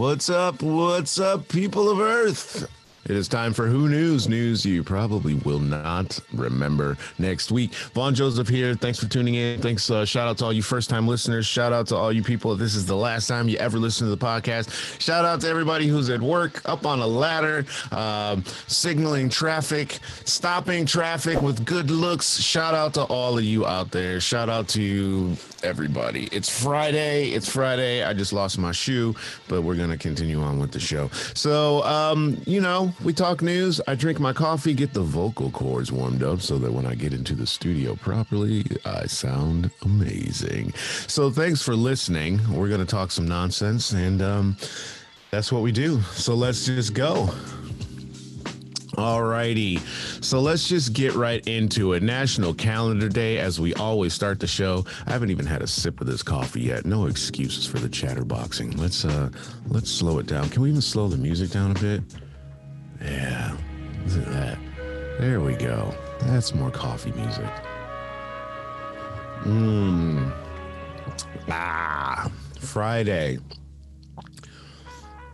What's 0.00 0.30
up? 0.30 0.62
What's 0.62 1.20
up, 1.20 1.46
people 1.48 1.90
of 1.90 2.00
Earth? 2.00 2.79
It 3.10 3.16
is 3.16 3.26
time 3.26 3.52
for 3.52 3.66
Who 3.66 3.88
KNews 3.88 4.28
news 4.28 4.64
you 4.64 4.84
probably 4.84 5.34
will 5.34 5.58
not 5.58 6.20
remember 6.32 6.96
next 7.18 7.50
week. 7.50 7.74
Vaughn 7.92 8.14
Joseph 8.14 8.46
here. 8.46 8.76
Thanks 8.76 9.00
for 9.00 9.08
tuning 9.08 9.34
in. 9.34 9.60
Thanks. 9.60 9.90
Uh, 9.90 10.04
shout 10.04 10.28
out 10.28 10.38
to 10.38 10.44
all 10.44 10.52
you 10.52 10.62
first 10.62 10.88
time 10.88 11.08
listeners. 11.08 11.44
Shout 11.44 11.72
out 11.72 11.88
to 11.88 11.96
all 11.96 12.12
you 12.12 12.22
people. 12.22 12.54
This 12.54 12.76
is 12.76 12.86
the 12.86 12.94
last 12.94 13.26
time 13.26 13.48
you 13.48 13.58
ever 13.58 13.78
listen 13.78 14.06
to 14.06 14.14
the 14.14 14.24
podcast, 14.24 15.00
shout 15.00 15.24
out 15.24 15.40
to 15.40 15.48
everybody 15.48 15.88
who's 15.88 16.08
at 16.08 16.20
work, 16.20 16.62
up 16.68 16.86
on 16.86 17.00
a 17.00 17.06
ladder, 17.06 17.66
um, 17.90 18.44
signaling 18.68 19.28
traffic, 19.28 19.98
stopping 20.24 20.86
traffic 20.86 21.42
with 21.42 21.64
good 21.64 21.90
looks. 21.90 22.38
Shout 22.38 22.74
out 22.74 22.94
to 22.94 23.02
all 23.02 23.36
of 23.36 23.42
you 23.42 23.66
out 23.66 23.90
there. 23.90 24.20
Shout 24.20 24.48
out 24.48 24.68
to 24.68 25.36
everybody. 25.62 26.28
It's 26.32 26.48
Friday. 26.48 27.30
It's 27.30 27.50
Friday. 27.50 28.04
I 28.04 28.12
just 28.12 28.32
lost 28.32 28.58
my 28.58 28.72
shoe, 28.72 29.14
but 29.48 29.62
we're 29.62 29.74
going 29.74 29.90
to 29.90 29.96
continue 29.96 30.40
on 30.40 30.58
with 30.58 30.72
the 30.72 30.80
show. 30.80 31.08
So, 31.34 31.82
um, 31.84 32.40
you 32.46 32.60
know, 32.60 32.94
we 33.02 33.12
talk 33.12 33.40
news. 33.40 33.80
I 33.86 33.94
drink 33.94 34.20
my 34.20 34.32
coffee, 34.32 34.74
get 34.74 34.92
the 34.92 35.02
vocal 35.02 35.50
cords 35.50 35.90
warmed 35.90 36.22
up 36.22 36.40
so 36.40 36.58
that 36.58 36.72
when 36.72 36.86
I 36.86 36.94
get 36.94 37.14
into 37.14 37.34
the 37.34 37.46
studio 37.46 37.94
properly, 37.94 38.64
I 38.84 39.06
sound 39.06 39.70
amazing. 39.82 40.72
So 41.06 41.30
thanks 41.30 41.62
for 41.62 41.74
listening. 41.74 42.40
We're 42.52 42.68
going 42.68 42.80
to 42.80 42.86
talk 42.86 43.10
some 43.10 43.26
nonsense, 43.26 43.92
and 43.92 44.20
um, 44.20 44.56
that's 45.30 45.50
what 45.50 45.62
we 45.62 45.72
do. 45.72 46.02
So 46.12 46.34
let's 46.34 46.66
just 46.66 46.94
go. 46.94 47.30
Alrighty, 48.96 49.80
so 50.22 50.40
let's 50.40 50.68
just 50.68 50.92
get 50.92 51.14
right 51.14 51.46
into 51.48 51.94
it. 51.94 52.02
National 52.02 52.52
Calendar 52.52 53.08
Day, 53.08 53.38
as 53.38 53.58
we 53.58 53.72
always 53.74 54.12
start 54.12 54.40
the 54.40 54.46
show. 54.46 54.84
I 55.06 55.12
haven't 55.12 55.30
even 55.30 55.46
had 55.46 55.62
a 55.62 55.66
sip 55.66 56.02
of 56.02 56.06
this 56.06 56.22
coffee 56.22 56.62
yet. 56.62 56.84
No 56.84 57.06
excuses 57.06 57.66
for 57.66 57.78
the 57.78 57.88
chatterboxing. 57.88 58.78
Let's 58.78 59.06
uh, 59.06 59.30
let's 59.68 59.90
slow 59.90 60.18
it 60.18 60.26
down. 60.26 60.50
Can 60.50 60.60
we 60.60 60.68
even 60.68 60.82
slow 60.82 61.08
the 61.08 61.16
music 61.16 61.50
down 61.50 61.70
a 61.70 61.80
bit? 61.80 62.02
Yeah, 63.00 63.56
at 64.04 64.26
that. 64.26 64.58
There 65.18 65.40
we 65.40 65.54
go. 65.54 65.94
That's 66.22 66.54
more 66.54 66.70
coffee 66.70 67.12
music. 67.12 67.50
Mmm. 69.42 70.32
Ah, 71.48 72.30
Friday. 72.58 73.38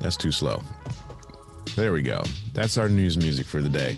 That's 0.00 0.16
too 0.16 0.32
slow. 0.32 0.62
There 1.74 1.92
we 1.92 2.02
go. 2.02 2.22
That's 2.52 2.78
our 2.78 2.88
news 2.88 3.16
music 3.16 3.46
for 3.46 3.60
the 3.60 3.68
day. 3.68 3.96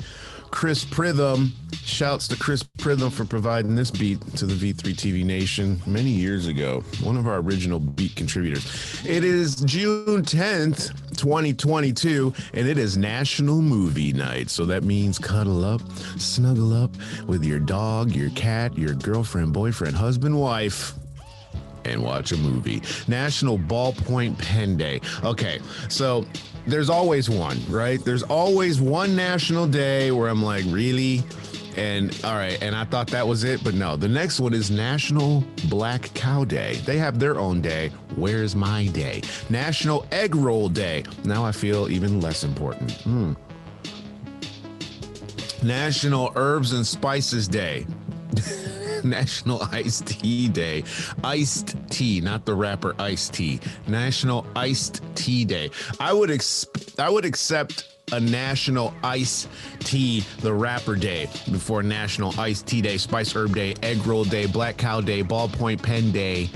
Chris 0.51 0.85
Pritham. 0.85 1.51
Shouts 1.85 2.29
to 2.29 2.37
Chris 2.37 2.63
Pritham 2.63 3.11
for 3.11 3.25
providing 3.25 3.75
this 3.75 3.91
beat 3.91 4.21
to 4.37 4.45
the 4.45 4.55
V3 4.55 4.93
TV 4.95 5.25
Nation 5.25 5.81
many 5.87 6.11
years 6.11 6.47
ago. 6.47 6.83
One 7.03 7.17
of 7.17 7.27
our 7.27 7.39
original 7.39 7.81
beat 7.81 8.15
contributors. 8.15 8.67
It 9.07 9.25
is 9.25 9.57
June 9.63 10.23
10th, 10.23 11.17
2022, 11.17 12.33
and 12.53 12.69
it 12.69 12.77
is 12.77 12.99
National 12.99 13.63
Movie 13.63 14.13
Night. 14.13 14.51
So 14.51 14.67
that 14.67 14.85
means 14.85 15.19
cuddle 15.19 15.65
up, 15.65 15.81
snuggle 16.19 16.75
up 16.75 16.91
with 17.27 17.43
your 17.43 17.59
dog, 17.59 18.13
your 18.13 18.31
cat, 18.31 18.77
your 18.77 18.95
girlfriend, 18.95 19.53
boyfriend, 19.53 19.97
husband, 19.97 20.39
wife 20.39 20.95
and 21.85 22.03
watch 22.03 22.33
a 22.33 22.37
movie. 22.37 22.83
National 23.07 23.59
Ballpoint 23.59 24.39
Pen 24.39 24.77
Day. 24.77 25.01
Okay, 25.25 25.61
so 25.89 26.27
there's 26.67 26.91
always 26.91 27.31
one, 27.31 27.59
right? 27.69 28.03
There's 28.05 28.23
always 28.23 28.81
one 28.81 29.17
national 29.17 29.67
day 29.67 30.11
where 30.11 30.29
I'm 30.29 30.43
like, 30.43 30.65
really? 30.69 31.23
And 31.77 32.19
all 32.25 32.35
right, 32.35 32.61
and 32.61 32.75
I 32.75 32.85
thought 32.85 33.07
that 33.09 33.27
was 33.27 33.45
it, 33.45 33.63
but 33.63 33.75
no. 33.75 33.95
The 33.97 34.09
next 34.09 34.41
one 34.41 34.53
is 34.53 34.69
National 34.69 35.45
Black 35.69 36.13
Cow 36.15 36.45
Day. 36.45 36.75
They 36.85 36.99
have 36.99 37.21
their 37.21 37.39
own 37.39 37.61
day. 37.61 37.93
Where's 38.17 38.57
my 38.57 38.89
day? 38.89 39.23
National 39.49 40.05
Egg 40.11 40.35
Roll 40.35 40.69
Day. 40.69 41.05
Now 41.25 41.45
I 41.45 41.53
feel 41.53 41.89
even 41.89 42.21
less 42.21 42.43
important. 42.43 42.93
Hmm. 43.03 43.35
National 45.63 46.33
Herbs 46.35 46.73
and 46.73 46.87
Spices 46.87 47.47
Day. 47.47 47.87
National 49.05 49.63
Iced 49.73 50.07
Tea 50.07 50.49
Day. 50.49 50.85
Iced 51.25 51.77
tea, 51.91 52.21
not 52.21 52.45
the 52.45 52.55
rapper 52.55 52.95
Ice-T. 52.99 53.61
National 53.87 54.47
Iced 54.57 55.03
Tea 55.15 55.45
Day. 55.45 55.71
I 56.01 56.13
would 56.13 56.31
ex- 56.31 56.67
I 56.99 57.09
would 57.09 57.25
accept 57.25 57.89
a 58.13 58.21
National 58.21 58.95
Ice 59.03 59.47
Tea, 59.81 60.25
the 60.41 60.53
Rapper 60.53 60.97
Day, 60.97 61.29
before 61.51 61.83
National 61.83 62.39
Ice 62.41 62.63
Tea 62.63 62.81
Day, 62.81 62.97
Spice 62.97 63.33
Herb 63.33 63.55
Day, 63.55 63.75
Egg 63.83 64.07
Roll 64.07 64.25
Day, 64.25 64.47
Black 64.47 64.77
Cow 64.79 65.01
Day, 65.01 65.23
Ballpoint 65.23 65.83
Pen 65.83 66.11
Day, 66.11 66.49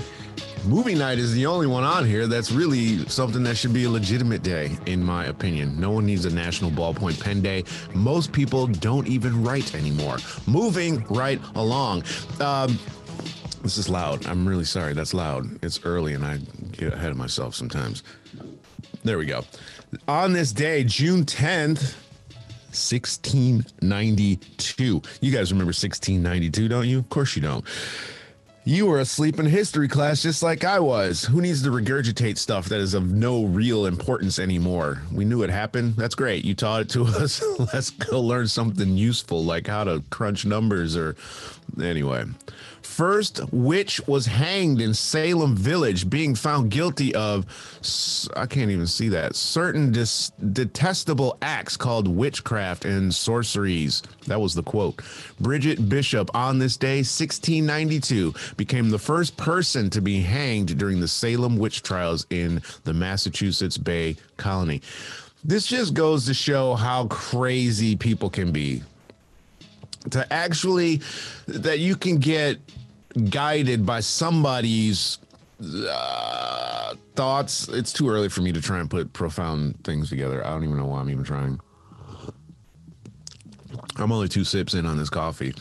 movie 0.65 0.95
night 0.95 1.19
is 1.19 1.33
the 1.33 1.45
only 1.45 1.67
one 1.67 1.83
on 1.83 2.05
here 2.05 2.27
that's 2.27 2.51
really 2.51 3.05
something 3.07 3.43
that 3.43 3.55
should 3.55 3.73
be 3.73 3.83
a 3.83 3.89
legitimate 3.89 4.43
day, 4.43 4.77
in 4.85 5.03
my 5.03 5.25
opinion. 5.25 5.79
No 5.79 5.91
one 5.91 6.05
needs 6.05 6.25
a 6.25 6.33
national 6.33 6.71
ballpoint 6.71 7.19
pen 7.19 7.41
day. 7.41 7.63
Most 7.93 8.31
people 8.31 8.67
don't 8.67 9.07
even 9.07 9.43
write 9.43 9.75
anymore. 9.75 10.17
Moving 10.47 11.05
right 11.09 11.39
along. 11.55 12.03
Um, 12.39 12.79
this 13.61 13.77
is 13.77 13.89
loud. 13.89 14.25
I'm 14.25 14.47
really 14.47 14.65
sorry. 14.65 14.93
That's 14.93 15.13
loud. 15.13 15.63
It's 15.63 15.79
early 15.85 16.13
and 16.13 16.25
I 16.25 16.37
get 16.71 16.93
ahead 16.93 17.11
of 17.11 17.17
myself 17.17 17.55
sometimes. 17.55 18.03
There 19.03 19.17
we 19.17 19.25
go. 19.25 19.43
On 20.07 20.33
this 20.33 20.51
day, 20.51 20.83
June 20.83 21.25
10th, 21.25 21.95
1692. 22.73 25.01
You 25.21 25.31
guys 25.31 25.51
remember 25.51 25.69
1692, 25.69 26.67
don't 26.67 26.87
you? 26.87 26.99
Of 26.99 27.09
course 27.09 27.35
you 27.35 27.41
don't. 27.41 27.65
You 28.65 28.85
were 28.85 28.99
asleep 28.99 29.41
in 29.41 29.45
history 29.45 29.89
class 29.89 30.21
just 30.21 30.41
like 30.41 30.63
I 30.63 30.79
was. 30.79 31.25
Who 31.25 31.41
needs 31.41 31.63
to 31.63 31.69
regurgitate 31.69 32.37
stuff 32.37 32.69
that 32.69 32.79
is 32.79 32.93
of 32.93 33.11
no 33.11 33.43
real 33.43 33.85
importance 33.85 34.39
anymore? 34.39 35.01
We 35.11 35.25
knew 35.25 35.43
it 35.43 35.49
happened. 35.49 35.97
That's 35.97 36.15
great. 36.15 36.45
You 36.45 36.55
taught 36.55 36.79
it 36.79 36.89
to 36.91 37.03
us. 37.07 37.43
Let's 37.73 37.89
go 37.89 38.21
learn 38.21 38.47
something 38.47 38.95
useful 38.95 39.43
like 39.43 39.67
how 39.67 39.83
to 39.83 40.01
crunch 40.09 40.45
numbers 40.45 40.95
or 40.95 41.17
anyway 41.81 42.23
first 42.93 43.41
witch 43.51 43.99
was 44.05 44.27
hanged 44.27 44.79
in 44.79 44.93
Salem 44.93 45.55
Village, 45.55 46.07
being 46.11 46.35
found 46.35 46.69
guilty 46.69 47.13
of, 47.15 47.43
I 48.37 48.45
can't 48.45 48.69
even 48.69 48.85
see 48.85 49.09
that, 49.09 49.35
certain 49.35 49.91
dis- 49.91 50.31
detestable 50.51 51.35
acts 51.41 51.75
called 51.75 52.07
witchcraft 52.07 52.85
and 52.85 53.13
sorceries. 53.13 54.03
That 54.27 54.39
was 54.39 54.53
the 54.53 54.61
quote. 54.61 55.01
Bridget 55.39 55.89
Bishop, 55.89 56.29
on 56.35 56.59
this 56.59 56.77
day, 56.77 56.97
1692, 56.97 58.31
became 58.57 58.91
the 58.91 58.99
first 58.99 59.37
person 59.37 59.89
to 59.89 59.99
be 59.99 60.21
hanged 60.21 60.77
during 60.77 60.99
the 60.99 61.07
Salem 61.07 61.57
witch 61.57 61.81
trials 61.81 62.27
in 62.29 62.61
the 62.83 62.93
Massachusetts 62.93 63.77
Bay 63.77 64.15
Colony. 64.37 64.83
This 65.43 65.65
just 65.65 65.95
goes 65.95 66.27
to 66.27 66.35
show 66.35 66.75
how 66.75 67.07
crazy 67.07 67.95
people 67.95 68.29
can 68.29 68.51
be 68.51 68.83
to 70.11 70.31
actually 70.31 71.01
that 71.47 71.79
you 71.79 71.95
can 71.95 72.17
get 72.17 72.59
guided 73.29 73.85
by 73.85 73.99
somebody's 73.99 75.19
uh, 75.61 76.95
thoughts. 77.15 77.67
It's 77.69 77.93
too 77.93 78.09
early 78.09 78.29
for 78.29 78.41
me 78.41 78.51
to 78.51 78.61
try 78.61 78.79
and 78.79 78.89
put 78.89 79.13
profound 79.13 79.83
things 79.83 80.09
together. 80.09 80.45
I 80.45 80.51
don't 80.51 80.63
even 80.63 80.77
know 80.77 80.85
why 80.85 80.99
I'm 80.99 81.09
even 81.09 81.23
trying. 81.23 81.59
I'm 83.97 84.11
only 84.11 84.27
two 84.27 84.43
sips 84.43 84.73
in 84.73 84.85
on 84.85 84.97
this 84.97 85.09
coffee. 85.09 85.53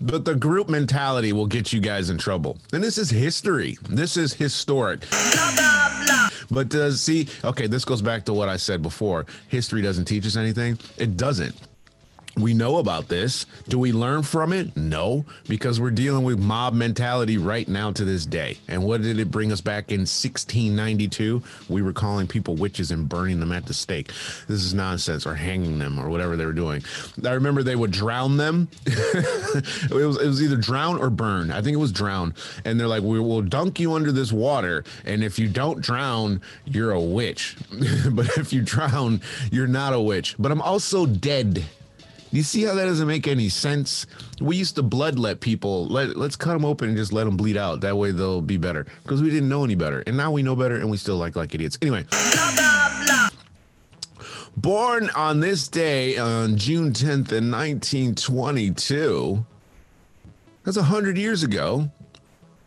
But 0.00 0.24
the 0.24 0.34
group 0.34 0.68
mentality 0.68 1.32
will 1.32 1.46
get 1.46 1.72
you 1.72 1.80
guys 1.80 2.10
in 2.10 2.18
trouble. 2.18 2.58
And 2.72 2.82
this 2.82 2.98
is 2.98 3.10
history. 3.10 3.78
This 3.88 4.16
is 4.16 4.34
historic. 4.34 5.08
Blah, 5.08 5.54
blah, 5.56 6.04
blah. 6.04 6.28
But 6.50 6.74
uh, 6.74 6.92
see, 6.92 7.28
okay, 7.44 7.66
this 7.66 7.84
goes 7.84 8.02
back 8.02 8.24
to 8.26 8.32
what 8.32 8.48
I 8.48 8.56
said 8.56 8.82
before. 8.82 9.24
History 9.48 9.82
doesn't 9.82 10.04
teach 10.04 10.26
us 10.26 10.36
anything. 10.36 10.78
It 10.98 11.16
doesn't. 11.16 11.54
We 12.36 12.52
know 12.52 12.78
about 12.78 13.08
this. 13.08 13.46
Do 13.68 13.78
we 13.78 13.92
learn 13.92 14.24
from 14.24 14.52
it? 14.52 14.76
No, 14.76 15.24
because 15.48 15.80
we're 15.80 15.92
dealing 15.92 16.24
with 16.24 16.38
mob 16.38 16.74
mentality 16.74 17.38
right 17.38 17.68
now 17.68 17.92
to 17.92 18.04
this 18.04 18.26
day. 18.26 18.58
And 18.66 18.82
what 18.82 19.02
did 19.02 19.20
it 19.20 19.30
bring 19.30 19.52
us 19.52 19.60
back 19.60 19.92
in 19.92 20.00
1692? 20.00 21.42
We 21.68 21.82
were 21.82 21.92
calling 21.92 22.26
people 22.26 22.56
witches 22.56 22.90
and 22.90 23.08
burning 23.08 23.38
them 23.38 23.52
at 23.52 23.66
the 23.66 23.74
stake. 23.74 24.08
This 24.48 24.64
is 24.64 24.74
nonsense, 24.74 25.26
or 25.26 25.34
hanging 25.34 25.78
them, 25.78 25.98
or 25.98 26.08
whatever 26.08 26.36
they 26.36 26.44
were 26.44 26.52
doing. 26.52 26.82
I 27.24 27.32
remember 27.32 27.62
they 27.62 27.76
would 27.76 27.92
drown 27.92 28.36
them. 28.36 28.68
it, 28.86 29.90
was, 29.92 30.20
it 30.20 30.26
was 30.26 30.42
either 30.42 30.56
drown 30.56 30.98
or 30.98 31.10
burn. 31.10 31.52
I 31.52 31.62
think 31.62 31.74
it 31.74 31.80
was 31.80 31.92
drown. 31.92 32.34
And 32.64 32.80
they're 32.80 32.88
like, 32.88 33.04
we 33.04 33.20
will 33.20 33.42
dunk 33.42 33.78
you 33.78 33.94
under 33.94 34.10
this 34.10 34.32
water. 34.32 34.84
And 35.04 35.22
if 35.22 35.38
you 35.38 35.48
don't 35.48 35.80
drown, 35.80 36.42
you're 36.64 36.92
a 36.92 37.00
witch. 37.00 37.56
but 38.10 38.26
if 38.38 38.52
you 38.52 38.62
drown, 38.62 39.20
you're 39.52 39.68
not 39.68 39.92
a 39.92 40.00
witch. 40.00 40.34
But 40.36 40.50
I'm 40.50 40.62
also 40.62 41.06
dead. 41.06 41.64
You 42.34 42.42
see 42.42 42.64
how 42.64 42.74
that 42.74 42.86
doesn't 42.86 43.06
make 43.06 43.28
any 43.28 43.48
sense? 43.48 44.08
We 44.40 44.56
used 44.56 44.74
to 44.74 44.82
bloodlet 44.82 45.38
people. 45.38 45.86
Let 45.86 46.16
let's 46.16 46.34
cut 46.34 46.54
them 46.54 46.64
open 46.64 46.88
and 46.88 46.96
just 46.96 47.12
let 47.12 47.26
them 47.26 47.36
bleed 47.36 47.56
out. 47.56 47.80
That 47.82 47.96
way 47.96 48.10
they'll 48.10 48.40
be 48.40 48.56
better 48.56 48.86
because 49.04 49.22
we 49.22 49.30
didn't 49.30 49.48
know 49.48 49.62
any 49.62 49.76
better, 49.76 50.02
and 50.04 50.16
now 50.16 50.32
we 50.32 50.42
know 50.42 50.56
better, 50.56 50.74
and 50.74 50.90
we 50.90 50.96
still 50.96 51.16
like 51.16 51.36
like 51.36 51.54
idiots. 51.54 51.78
Anyway. 51.80 52.04
Born 54.56 55.10
on 55.10 55.38
this 55.38 55.68
day 55.68 56.18
on 56.18 56.56
June 56.56 56.92
10th 56.92 57.30
in 57.30 57.52
1922. 57.52 59.46
That's 60.64 60.76
100 60.76 61.16
years 61.16 61.44
ago. 61.44 61.88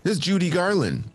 This 0.03 0.13
is 0.13 0.19
Judy 0.19 0.49
Garland. 0.49 1.11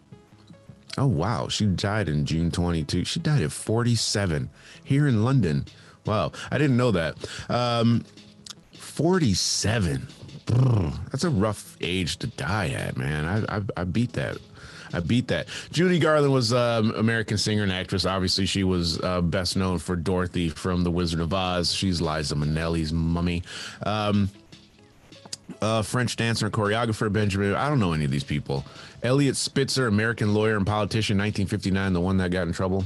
Oh 0.98 1.06
wow, 1.06 1.48
she 1.48 1.64
died 1.64 2.10
in 2.10 2.26
June 2.26 2.50
22. 2.50 3.04
She 3.04 3.18
died 3.18 3.40
at 3.40 3.50
47 3.50 4.50
here 4.84 5.08
in 5.08 5.24
London. 5.24 5.64
Wow, 6.04 6.32
I 6.50 6.58
didn't 6.58 6.76
know 6.76 6.90
that. 6.90 7.16
Um, 7.48 8.04
47. 8.82 10.06
That's 11.10 11.24
a 11.24 11.30
rough 11.30 11.76
age 11.80 12.18
to 12.18 12.26
die 12.26 12.70
at, 12.70 12.96
man. 12.96 13.24
I, 13.24 13.56
I, 13.56 13.62
I 13.78 13.84
beat 13.84 14.12
that. 14.14 14.38
I 14.92 15.00
beat 15.00 15.28
that. 15.28 15.48
Judy 15.70 15.98
Garland 15.98 16.32
was 16.32 16.52
um, 16.52 16.92
American 16.94 17.38
singer 17.38 17.62
and 17.62 17.72
actress. 17.72 18.04
Obviously, 18.04 18.44
she 18.44 18.64
was 18.64 19.00
uh, 19.00 19.22
best 19.22 19.56
known 19.56 19.78
for 19.78 19.96
Dorothy 19.96 20.50
from 20.50 20.84
The 20.84 20.90
Wizard 20.90 21.20
of 21.20 21.32
Oz. 21.32 21.72
She's 21.72 22.02
Liza 22.02 22.34
Minnelli's 22.34 22.92
mummy. 22.92 23.42
Um, 23.86 24.28
uh, 25.62 25.82
French 25.82 26.16
dancer 26.16 26.46
and 26.46 26.54
choreographer 26.54 27.10
Benjamin. 27.10 27.54
I 27.54 27.68
don't 27.68 27.78
know 27.78 27.92
any 27.92 28.04
of 28.04 28.10
these 28.10 28.24
people. 28.24 28.64
Eliot 29.02 29.36
Spitzer, 29.36 29.86
American 29.86 30.34
lawyer 30.34 30.56
and 30.56 30.66
politician, 30.66 31.16
1959, 31.16 31.92
the 31.92 32.00
one 32.00 32.18
that 32.18 32.30
got 32.30 32.46
in 32.46 32.52
trouble. 32.52 32.84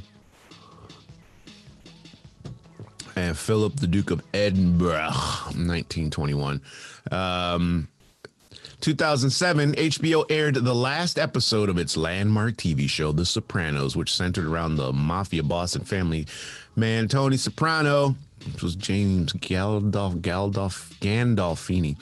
And 3.17 3.37
Philip, 3.37 3.77
the 3.77 3.87
Duke 3.87 4.11
of 4.11 4.23
Edinburgh, 4.35 5.11
1921. 5.57 6.61
Um, 7.11 7.89
2007, 8.83 9.73
HBO 9.73 10.25
aired 10.31 10.57
the 10.57 10.75
last 10.75 11.19
episode 11.19 11.71
of 11.71 11.79
its 11.79 11.97
landmark 11.97 12.57
TV 12.57 12.89
show, 12.89 13.13
The 13.13 13.25
Sopranos, 13.25 13.97
which 13.97 14.15
centered 14.15 14.45
around 14.45 14.77
the 14.77 14.93
mafia 14.93 15.43
boss 15.43 15.75
and 15.75 15.89
family 15.89 16.27
man 16.77 17.09
Tony 17.09 17.39
Soprano, 17.39 18.15
which 18.53 18.63
was 18.63 18.77
James 18.77 19.33
Gandolf, 19.33 20.21
Gandolf, 20.21 20.93
Gandolfini. 21.01 21.97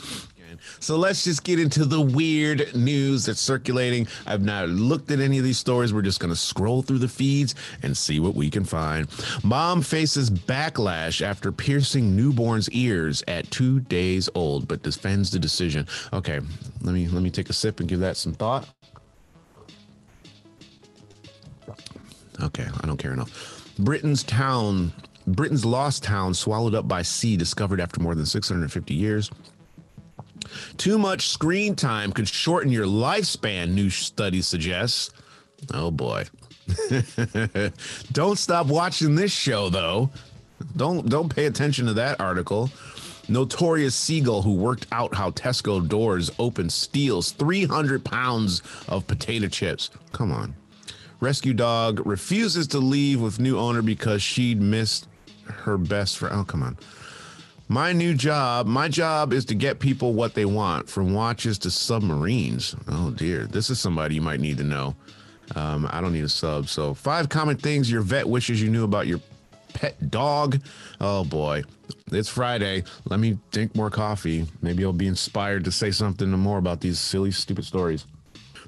So 0.81 0.97
let's 0.97 1.25
just 1.25 1.45
get 1.45 1.59
into 1.61 1.85
the 1.85 2.01
weird 2.01 2.75
news 2.75 3.27
that's 3.27 3.41
circulating. 3.41 4.07
I've 4.27 4.43
not 4.43 4.69
looked 4.69 5.11
at 5.11 5.21
any 5.21 5.39
of 5.39 5.45
these 5.45 5.59
stories. 5.59 5.93
We're 5.93 6.03
just 6.03 6.21
going 6.21 6.33
to 6.33 6.39
scroll 6.39 6.83
through 6.83 6.99
the 6.99 7.09
feeds 7.09 7.55
and 7.83 7.97
see 7.97 8.21
what 8.21 8.35
we 8.35 8.51
can 8.51 8.65
find. 8.65 9.09
Mom 9.43 9.83
faces 9.83 10.31
backlash 10.31 11.23
after 11.23 11.53
piercing 11.53 12.17
newborn's 12.17 12.71
ears 12.71 13.23
at 13.29 13.51
2 13.51 13.81
days 13.81 14.29
old 14.35 14.69
but 14.69 14.83
defends 14.83 15.31
the 15.31 15.39
decision. 15.39 15.87
Okay, 16.13 16.41
let 16.83 16.95
me 16.95 17.09
let 17.09 17.23
me 17.23 17.31
take 17.31 17.51
a 17.51 17.53
sip 17.53 17.81
and 17.81 17.89
give 17.89 18.01
that 18.01 18.17
some 18.17 18.33
thought. 18.33 18.69
Okay, 22.43 22.67
I 22.83 22.87
don't 22.87 22.97
care 22.97 23.13
enough. 23.13 23.75
Britain's 23.79 24.23
town 24.23 24.93
Britain's 25.27 25.65
lost 25.65 26.03
town 26.03 26.35
swallowed 26.35 26.75
up 26.75 26.87
by 26.87 27.01
sea 27.03 27.37
discovered 27.37 27.81
after 27.81 28.01
more 28.01 28.15
than 28.15 28.27
650 28.27 28.93
years. 28.93 29.31
Too 30.77 30.99
much 30.99 31.29
screen 31.29 31.75
time 31.75 32.13
could 32.13 32.29
shorten 32.29 32.71
your 32.71 32.87
lifespan, 32.87 33.73
new 33.73 33.91
study 33.91 34.43
suggests. 34.43 35.11
Oh 35.73 35.91
boy. 35.91 36.25
don't 38.13 38.39
stop 38.39 38.67
watching 38.67 39.15
this 39.15 39.33
show 39.33 39.69
though. 39.69 40.11
Don't 40.77 41.09
don't 41.09 41.35
pay 41.35 41.47
attention 41.47 41.87
to 41.87 41.95
that 41.95 42.21
article. 42.21 42.71
Notorious 43.29 43.95
Seagull, 43.95 44.43
who 44.43 44.55
worked 44.55 44.87
out 44.93 45.15
how 45.15 45.31
Tesco 45.31 45.87
doors 45.87 46.31
open, 46.39 46.69
steals 46.69 47.31
300 47.33 48.05
pounds 48.05 48.63
of 48.89 49.07
potato 49.07 49.49
chips. 49.49 49.91
Come 50.13 50.31
on. 50.31 50.55
Rescue 51.21 51.55
dog 51.55 52.07
refuses 52.07 52.67
to 52.69 52.79
leave 52.79 53.23
with 53.23 53.41
new 53.41 53.59
owner 53.59 53.81
because 53.81 54.23
she'd 54.23 54.61
missed 54.61 55.09
her 55.47 55.79
best 55.79 56.19
friend. 56.19 56.35
Oh, 56.37 56.45
come 56.45 56.63
on. 56.63 56.77
My 57.69 57.93
new 57.93 58.15
job, 58.15 58.67
my 58.67 58.89
job 58.89 59.33
is 59.33 59.47
to 59.47 59.55
get 59.55 59.79
people 59.79 60.13
what 60.13 60.35
they 60.35 60.45
want, 60.45 60.89
from 60.89 61.15
watches 61.15 61.59
to 61.61 61.71
submarines. 61.71 62.77
Oh 62.89 63.11
dear, 63.11 63.47
this 63.47 63.71
is 63.71 63.81
somebody 63.81 64.17
you 64.17 64.23
might 64.23 64.41
need 64.41 64.59
to 64.59 64.65
know. 64.65 64.95
Um, 65.57 65.89
I 65.91 66.01
don't 66.01 66.13
need 66.13 66.25
a 66.25 66.29
sub. 66.29 66.69
So, 66.69 66.93
five 66.95 67.29
common 67.29 67.57
things 67.57 67.91
your 67.91 68.03
vet 68.03 68.29
wishes 68.29 68.61
you 68.61 68.69
knew 68.69 68.85
about 68.85 69.07
your 69.07 69.21
pet 69.73 70.11
dog. 70.11 70.61
Oh 71.01 71.25
boy, 71.25 71.65
it's 72.13 72.29
Friday. 72.29 72.85
Let 73.07 73.19
me 73.19 73.39
drink 73.51 73.75
more 73.75 73.91
coffee. 73.91 74.47
Maybe 74.61 74.85
I'll 74.85 74.93
be 74.93 75.07
inspired 75.07 75.65
to 75.65 75.73
say 75.73 75.91
something 75.91 76.31
more 76.31 76.59
about 76.59 76.81
these 76.81 77.01
silly, 77.01 77.31
stupid 77.31 77.65
stories. 77.65 78.07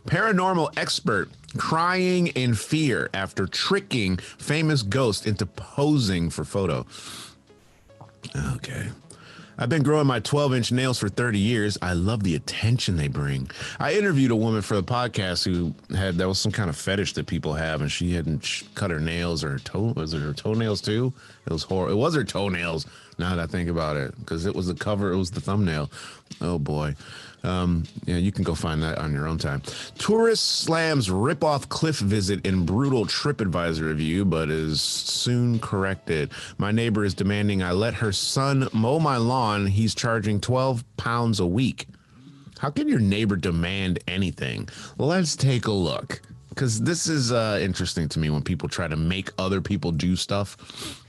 Paranormal 0.06 0.72
expert 0.78 1.30
crying 1.58 2.28
in 2.28 2.54
fear 2.54 3.10
after 3.12 3.46
tricking 3.46 4.16
famous 4.16 4.82
ghost 4.82 5.26
into 5.26 5.44
posing 5.44 6.30
for 6.30 6.44
photo. 6.44 6.86
Okay. 8.56 8.88
I've 9.58 9.70
been 9.70 9.82
growing 9.82 10.06
my 10.06 10.20
12 10.20 10.54
inch 10.54 10.72
nails 10.72 10.98
for 10.98 11.08
30 11.08 11.38
years. 11.38 11.78
I 11.80 11.94
love 11.94 12.22
the 12.22 12.34
attention 12.34 12.96
they 12.96 13.08
bring. 13.08 13.50
I 13.80 13.94
interviewed 13.94 14.30
a 14.30 14.36
woman 14.36 14.60
for 14.60 14.74
the 14.74 14.82
podcast 14.82 15.46
who 15.46 15.74
had 15.96 16.16
that 16.16 16.28
was 16.28 16.38
some 16.38 16.52
kind 16.52 16.68
of 16.68 16.76
fetish 16.76 17.14
that 17.14 17.26
people 17.26 17.54
have, 17.54 17.80
and 17.80 17.90
she 17.90 18.12
hadn't 18.12 18.64
cut 18.74 18.90
her 18.90 19.00
nails 19.00 19.42
or 19.42 19.52
her 19.52 19.58
toe. 19.58 19.94
Was 19.96 20.12
it 20.12 20.20
her 20.20 20.34
toenails 20.34 20.82
too? 20.82 21.14
It 21.46 21.52
was 21.52 21.62
horrible. 21.62 21.94
It 21.94 21.96
was 21.96 22.14
her 22.14 22.24
toenails. 22.24 22.86
Now 23.18 23.30
that 23.34 23.38
I 23.38 23.46
think 23.46 23.70
about 23.70 23.96
it, 23.96 24.14
because 24.20 24.44
it 24.44 24.54
was 24.54 24.66
the 24.66 24.74
cover, 24.74 25.10
it 25.10 25.16
was 25.16 25.30
the 25.30 25.40
thumbnail. 25.40 25.90
Oh 26.42 26.58
boy. 26.58 26.94
Um, 27.46 27.84
yeah, 28.04 28.16
you 28.16 28.32
can 28.32 28.44
go 28.44 28.54
find 28.54 28.82
that 28.82 28.98
on 28.98 29.12
your 29.12 29.26
own 29.26 29.38
time. 29.38 29.62
Tourist 29.98 30.60
slams 30.60 31.10
rip-off 31.10 31.68
cliff 31.68 31.98
visit 31.98 32.44
in 32.44 32.66
brutal 32.66 33.06
TripAdvisor 33.06 33.82
review, 33.82 34.24
but 34.24 34.50
is 34.50 34.80
soon 34.80 35.58
corrected. 35.60 36.32
My 36.58 36.72
neighbor 36.72 37.04
is 37.04 37.14
demanding 37.14 37.62
I 37.62 37.72
let 37.72 37.94
her 37.94 38.12
son 38.12 38.68
mow 38.72 38.98
my 38.98 39.16
lawn. 39.16 39.66
He's 39.66 39.94
charging 39.94 40.40
12 40.40 40.84
pounds 40.96 41.40
a 41.40 41.46
week. 41.46 41.86
How 42.58 42.70
can 42.70 42.88
your 42.88 43.00
neighbor 43.00 43.36
demand 43.36 44.00
anything? 44.08 44.68
Let's 44.98 45.36
take 45.36 45.66
a 45.66 45.72
look. 45.72 46.22
Because 46.48 46.80
this 46.80 47.06
is 47.06 47.32
uh, 47.32 47.58
interesting 47.60 48.08
to 48.08 48.18
me 48.18 48.30
when 48.30 48.42
people 48.42 48.66
try 48.66 48.88
to 48.88 48.96
make 48.96 49.30
other 49.38 49.60
people 49.60 49.92
do 49.92 50.16
stuff 50.16 51.05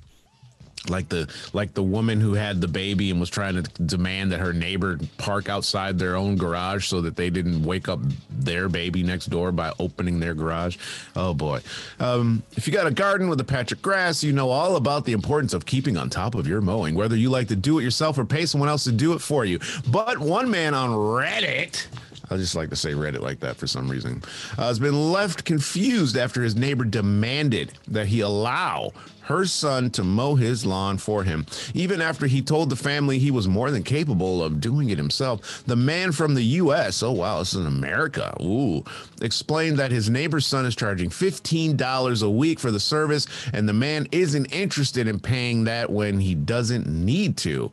like 0.89 1.09
the 1.09 1.27
like 1.53 1.73
the 1.73 1.83
woman 1.83 2.19
who 2.19 2.33
had 2.33 2.61
the 2.61 2.67
baby 2.67 3.11
and 3.11 3.19
was 3.19 3.29
trying 3.29 3.61
to 3.61 3.61
demand 3.83 4.31
that 4.31 4.39
her 4.39 4.53
neighbor 4.53 4.99
park 5.17 5.49
outside 5.49 5.99
their 5.99 6.15
own 6.15 6.35
garage 6.35 6.87
so 6.87 7.01
that 7.01 7.15
they 7.15 7.29
didn't 7.29 7.63
wake 7.63 7.89
up 7.89 7.99
their 8.29 8.69
baby 8.69 9.03
next 9.03 9.27
door 9.27 9.51
by 9.51 9.71
opening 9.79 10.19
their 10.19 10.33
garage. 10.33 10.77
Oh 11.15 11.33
boy. 11.33 11.61
Um, 11.99 12.43
if 12.55 12.67
you 12.67 12.73
got 12.73 12.87
a 12.87 12.91
garden 12.91 13.29
with 13.29 13.39
a 13.41 13.43
patch 13.43 13.71
of 13.71 13.81
grass 13.81 14.23
you 14.23 14.31
know 14.31 14.49
all 14.49 14.75
about 14.75 15.05
the 15.05 15.13
importance 15.13 15.53
of 15.53 15.65
keeping 15.65 15.97
on 15.97 16.09
top 16.09 16.35
of 16.35 16.47
your 16.47 16.61
mowing 16.61 16.95
whether 16.95 17.15
you 17.15 17.29
like 17.29 17.47
to 17.49 17.55
do 17.55 17.79
it 17.79 17.83
yourself 17.83 18.17
or 18.17 18.25
pay 18.25 18.45
someone 18.45 18.69
else 18.69 18.83
to 18.85 18.91
do 18.91 19.13
it 19.13 19.19
for 19.19 19.45
you. 19.45 19.59
But 19.89 20.19
one 20.19 20.49
man 20.49 20.73
on 20.73 20.91
reddit 20.91 21.87
I 22.29 22.37
just 22.37 22.55
like 22.55 22.69
to 22.69 22.75
say 22.75 22.91
Reddit 22.91 23.21
like 23.21 23.39
that 23.41 23.55
for 23.55 23.67
some 23.67 23.89
reason. 23.89 24.23
Uh, 24.57 24.67
has 24.67 24.79
been 24.79 25.11
left 25.11 25.45
confused 25.45 26.17
after 26.17 26.43
his 26.43 26.55
neighbor 26.55 26.83
demanded 26.83 27.73
that 27.87 28.07
he 28.07 28.21
allow 28.21 28.91
her 29.27 29.45
son 29.45 29.89
to 29.89 30.03
mow 30.03 30.35
his 30.35 30.65
lawn 30.65 30.97
for 30.97 31.23
him. 31.23 31.45
Even 31.73 32.01
after 32.01 32.27
he 32.27 32.41
told 32.41 32.69
the 32.69 32.75
family 32.77 33.19
he 33.19 33.29
was 33.29 33.47
more 33.47 33.71
than 33.71 33.83
capable 33.83 34.41
of 34.41 34.61
doing 34.61 34.89
it 34.89 34.97
himself, 34.97 35.63
the 35.65 35.75
man 35.75 36.13
from 36.13 36.33
the 36.33 36.43
U.S., 36.43 37.03
oh 37.03 37.11
wow, 37.11 37.39
this 37.39 37.53
is 37.53 37.59
in 37.59 37.67
America, 37.67 38.35
ooh, 38.41 38.83
explained 39.21 39.77
that 39.79 39.91
his 39.91 40.09
neighbor's 40.09 40.47
son 40.47 40.65
is 40.65 40.77
charging 40.77 41.09
$15 41.09 42.23
a 42.23 42.29
week 42.29 42.59
for 42.59 42.71
the 42.71 42.79
service, 42.79 43.27
and 43.51 43.67
the 43.67 43.73
man 43.73 44.07
isn't 44.13 44.45
interested 44.45 45.07
in 45.07 45.19
paying 45.19 45.65
that 45.65 45.89
when 45.89 46.19
he 46.21 46.33
doesn't 46.33 46.87
need 46.87 47.35
to. 47.37 47.69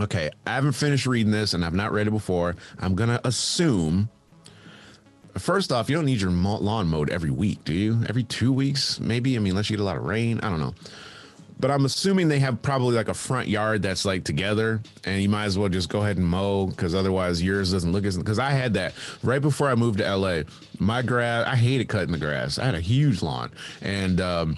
Okay, 0.00 0.30
I 0.46 0.54
haven't 0.54 0.72
finished 0.72 1.06
reading 1.06 1.30
this 1.30 1.54
and 1.54 1.64
I've 1.64 1.74
not 1.74 1.92
read 1.92 2.08
it 2.08 2.10
before. 2.10 2.56
I'm 2.80 2.94
going 2.94 3.10
to 3.10 3.26
assume 3.26 4.08
First 5.38 5.72
off, 5.72 5.90
you 5.90 5.96
don't 5.96 6.04
need 6.04 6.20
your 6.20 6.30
lawn 6.30 6.86
mowed 6.88 7.10
every 7.10 7.30
week, 7.30 7.64
do 7.64 7.74
you? 7.74 8.04
Every 8.08 8.22
two 8.22 8.52
weeks, 8.52 9.00
maybe. 9.00 9.34
I 9.34 9.40
mean, 9.40 9.50
unless 9.50 9.68
you 9.68 9.76
get 9.76 9.82
a 9.82 9.84
lot 9.84 9.96
of 9.96 10.04
rain. 10.04 10.38
I 10.40 10.48
don't 10.48 10.60
know. 10.60 10.74
But 11.58 11.70
I'm 11.70 11.84
assuming 11.84 12.28
they 12.28 12.40
have 12.40 12.62
probably 12.62 12.94
like 12.94 13.08
a 13.08 13.14
front 13.14 13.48
yard 13.48 13.82
that's 13.82 14.04
like 14.04 14.24
together, 14.24 14.80
and 15.04 15.22
you 15.22 15.28
might 15.28 15.44
as 15.44 15.58
well 15.58 15.68
just 15.68 15.88
go 15.88 16.02
ahead 16.02 16.18
and 16.18 16.26
mow 16.26 16.66
because 16.66 16.94
otherwise 16.94 17.42
yours 17.42 17.72
doesn't 17.72 17.90
look 17.90 18.04
as. 18.04 18.16
Because 18.16 18.38
I 18.38 18.50
had 18.50 18.74
that 18.74 18.94
right 19.22 19.40
before 19.40 19.68
I 19.68 19.74
moved 19.74 19.98
to 19.98 20.16
LA. 20.16 20.42
My 20.78 21.02
grass, 21.02 21.46
I 21.46 21.56
hated 21.56 21.88
cutting 21.88 22.12
the 22.12 22.18
grass. 22.18 22.58
I 22.58 22.64
had 22.64 22.74
a 22.74 22.80
huge 22.80 23.22
lawn, 23.22 23.50
and 23.82 24.20
um, 24.20 24.56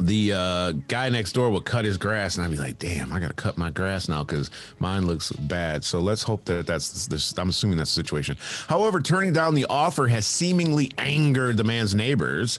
the 0.00 0.32
uh, 0.32 0.72
guy 0.88 1.08
next 1.08 1.32
door 1.32 1.50
would 1.50 1.64
cut 1.64 1.84
his 1.84 1.96
grass, 1.96 2.36
and 2.36 2.44
I'd 2.44 2.50
be 2.50 2.56
like, 2.56 2.78
"Damn, 2.78 3.12
I 3.12 3.20
gotta 3.20 3.34
cut 3.34 3.58
my 3.58 3.70
grass 3.70 4.08
now 4.08 4.24
because 4.24 4.50
mine 4.78 5.06
looks 5.06 5.32
bad." 5.32 5.84
So 5.84 6.00
let's 6.00 6.22
hope 6.22 6.44
that 6.46 6.66
that's 6.66 7.06
this. 7.06 7.36
I'm 7.38 7.48
assuming 7.48 7.78
that's 7.78 7.94
the 7.94 8.02
situation. 8.02 8.36
However, 8.68 9.00
turning 9.00 9.32
down 9.32 9.54
the 9.54 9.66
offer 9.68 10.06
has 10.08 10.26
seemingly 10.26 10.92
angered 10.98 11.56
the 11.56 11.64
man's 11.64 11.94
neighbors, 11.94 12.58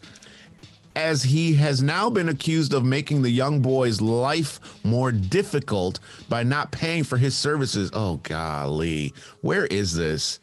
as 0.95 1.21
he 1.23 1.53
has 1.53 1.81
now 1.81 2.09
been 2.09 2.29
accused 2.29 2.73
of 2.73 2.83
making 2.83 3.21
the 3.21 3.29
young 3.29 3.61
boy's 3.61 4.01
life 4.01 4.59
more 4.83 5.11
difficult 5.11 5.99
by 6.27 6.43
not 6.43 6.71
paying 6.71 7.03
for 7.03 7.17
his 7.17 7.37
services. 7.37 7.91
Oh 7.93 8.17
golly, 8.23 9.13
where 9.41 9.67
is 9.67 9.93
this? 9.93 10.39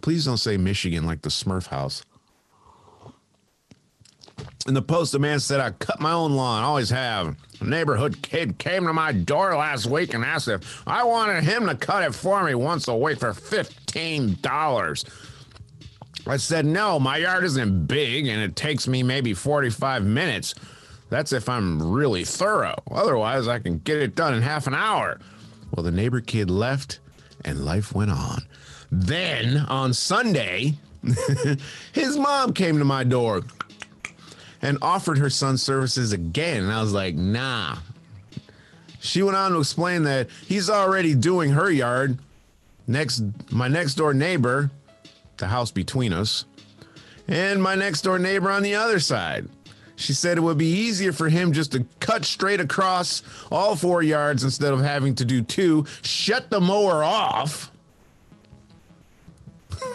Please 0.00 0.24
don't 0.24 0.38
say 0.38 0.56
Michigan 0.56 1.04
like 1.04 1.20
the 1.22 1.28
Smurf 1.28 1.66
house. 1.66 2.02
In 4.66 4.74
the 4.74 4.82
post, 4.82 5.14
a 5.14 5.18
man 5.18 5.40
said, 5.40 5.60
I 5.60 5.70
cut 5.70 6.00
my 6.00 6.12
own 6.12 6.32
lawn, 6.32 6.62
always 6.62 6.90
have. 6.90 7.36
A 7.60 7.64
neighborhood 7.64 8.22
kid 8.22 8.58
came 8.58 8.86
to 8.86 8.92
my 8.92 9.12
door 9.12 9.56
last 9.56 9.86
week 9.86 10.14
and 10.14 10.24
asked 10.24 10.48
if 10.48 10.82
I 10.86 11.04
wanted 11.04 11.44
him 11.44 11.66
to 11.66 11.74
cut 11.74 12.04
it 12.04 12.14
for 12.14 12.42
me 12.44 12.54
once 12.54 12.88
a 12.88 12.96
week 12.96 13.18
for 13.18 13.32
$15. 13.32 15.10
I 16.26 16.36
said, 16.36 16.66
No, 16.66 17.00
my 17.00 17.16
yard 17.18 17.44
isn't 17.44 17.86
big 17.86 18.26
and 18.26 18.40
it 18.40 18.56
takes 18.56 18.86
me 18.86 19.02
maybe 19.02 19.34
45 19.34 20.04
minutes. 20.04 20.54
That's 21.08 21.32
if 21.32 21.48
I'm 21.48 21.92
really 21.92 22.24
thorough. 22.24 22.76
Otherwise, 22.90 23.48
I 23.48 23.58
can 23.58 23.78
get 23.78 23.98
it 23.98 24.14
done 24.14 24.34
in 24.34 24.42
half 24.42 24.66
an 24.66 24.74
hour. 24.74 25.18
Well, 25.74 25.82
the 25.82 25.90
neighbor 25.90 26.20
kid 26.20 26.50
left 26.50 27.00
and 27.44 27.64
life 27.64 27.94
went 27.94 28.10
on. 28.10 28.42
Then 28.92 29.58
on 29.68 29.92
Sunday, 29.92 30.74
his 31.92 32.16
mom 32.16 32.52
came 32.52 32.78
to 32.78 32.84
my 32.84 33.04
door 33.04 33.42
and 34.62 34.78
offered 34.82 35.18
her 35.18 35.30
son 35.30 35.56
services 35.56 36.12
again. 36.12 36.62
And 36.64 36.72
I 36.72 36.80
was 36.80 36.92
like, 36.92 37.14
nah. 37.14 37.78
She 39.00 39.22
went 39.22 39.36
on 39.36 39.52
to 39.52 39.58
explain 39.58 40.02
that 40.04 40.28
he's 40.46 40.68
already 40.68 41.14
doing 41.14 41.50
her 41.50 41.70
yard. 41.70 42.18
Next, 42.86 43.22
my 43.50 43.68
next 43.68 43.94
door 43.94 44.12
neighbor, 44.12 44.70
the 45.38 45.46
house 45.46 45.70
between 45.70 46.12
us, 46.12 46.44
and 47.26 47.62
my 47.62 47.74
next 47.74 48.02
door 48.02 48.18
neighbor 48.18 48.50
on 48.50 48.62
the 48.62 48.74
other 48.74 49.00
side. 49.00 49.48
She 49.96 50.12
said 50.14 50.38
it 50.38 50.40
would 50.40 50.58
be 50.58 50.66
easier 50.66 51.12
for 51.12 51.28
him 51.28 51.52
just 51.52 51.72
to 51.72 51.86
cut 52.00 52.24
straight 52.24 52.58
across 52.58 53.22
all 53.52 53.76
four 53.76 54.02
yards 54.02 54.44
instead 54.44 54.72
of 54.72 54.80
having 54.80 55.14
to 55.16 55.24
do 55.26 55.42
two, 55.42 55.84
shut 56.02 56.48
the 56.48 56.60
mower 56.60 57.04
off, 57.04 57.70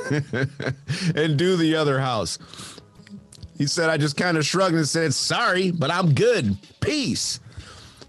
and 0.12 1.38
do 1.38 1.58
the 1.58 1.76
other 1.76 2.00
house. 2.00 2.38
He 3.58 3.68
said, 3.68 3.90
I 3.90 3.98
just 3.98 4.18
kind 4.18 4.38
of 4.38 4.46
shrugged 4.46 4.76
and 4.76 4.88
said, 4.88 5.14
Sorry, 5.14 5.72
but 5.72 5.92
I'm 5.92 6.14
good. 6.14 6.58
Peace. 6.82 7.40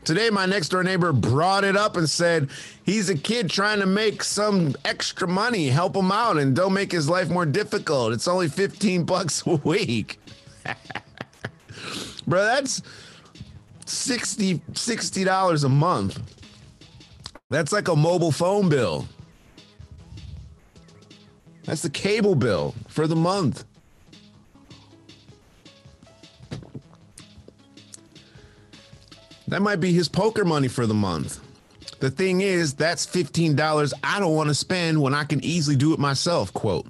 Today, 0.04 0.30
my 0.30 0.46
next 0.46 0.68
door 0.68 0.84
neighbor 0.84 1.12
brought 1.12 1.64
it 1.64 1.76
up 1.76 1.96
and 1.96 2.08
said 2.08 2.48
he's 2.84 3.10
a 3.10 3.16
kid 3.16 3.50
trying 3.50 3.80
to 3.80 3.86
make 3.86 4.22
some 4.22 4.74
extra 4.84 5.26
money, 5.26 5.68
help 5.68 5.96
him 5.96 6.12
out, 6.12 6.36
and 6.36 6.54
don't 6.54 6.72
make 6.72 6.92
his 6.92 7.08
life 7.08 7.28
more 7.28 7.44
difficult. 7.44 8.12
It's 8.12 8.28
only 8.28 8.48
15 8.48 9.02
bucks 9.02 9.44
a 9.46 9.56
week. 9.56 10.20
Bro, 12.26 12.44
that's 12.44 12.82
60 13.86 14.58
$60 14.58 15.64
a 15.64 15.68
month. 15.68 16.20
That's 17.50 17.72
like 17.72 17.88
a 17.88 17.96
mobile 17.96 18.32
phone 18.32 18.68
bill. 18.68 19.08
That's 21.64 21.82
the 21.82 21.90
cable 21.90 22.36
bill 22.36 22.74
for 22.86 23.08
the 23.08 23.16
month. 23.16 23.64
That 29.56 29.62
might 29.62 29.80
be 29.80 29.94
his 29.94 30.06
poker 30.06 30.44
money 30.44 30.68
for 30.68 30.86
the 30.86 30.92
month. 30.92 31.40
The 32.00 32.10
thing 32.10 32.42
is, 32.42 32.74
that's 32.74 33.06
$15 33.06 33.94
I 34.04 34.20
don't 34.20 34.34
want 34.34 34.50
to 34.50 34.54
spend 34.54 35.00
when 35.00 35.14
I 35.14 35.24
can 35.24 35.42
easily 35.42 35.76
do 35.76 35.94
it 35.94 35.98
myself, 35.98 36.52
quote. 36.52 36.86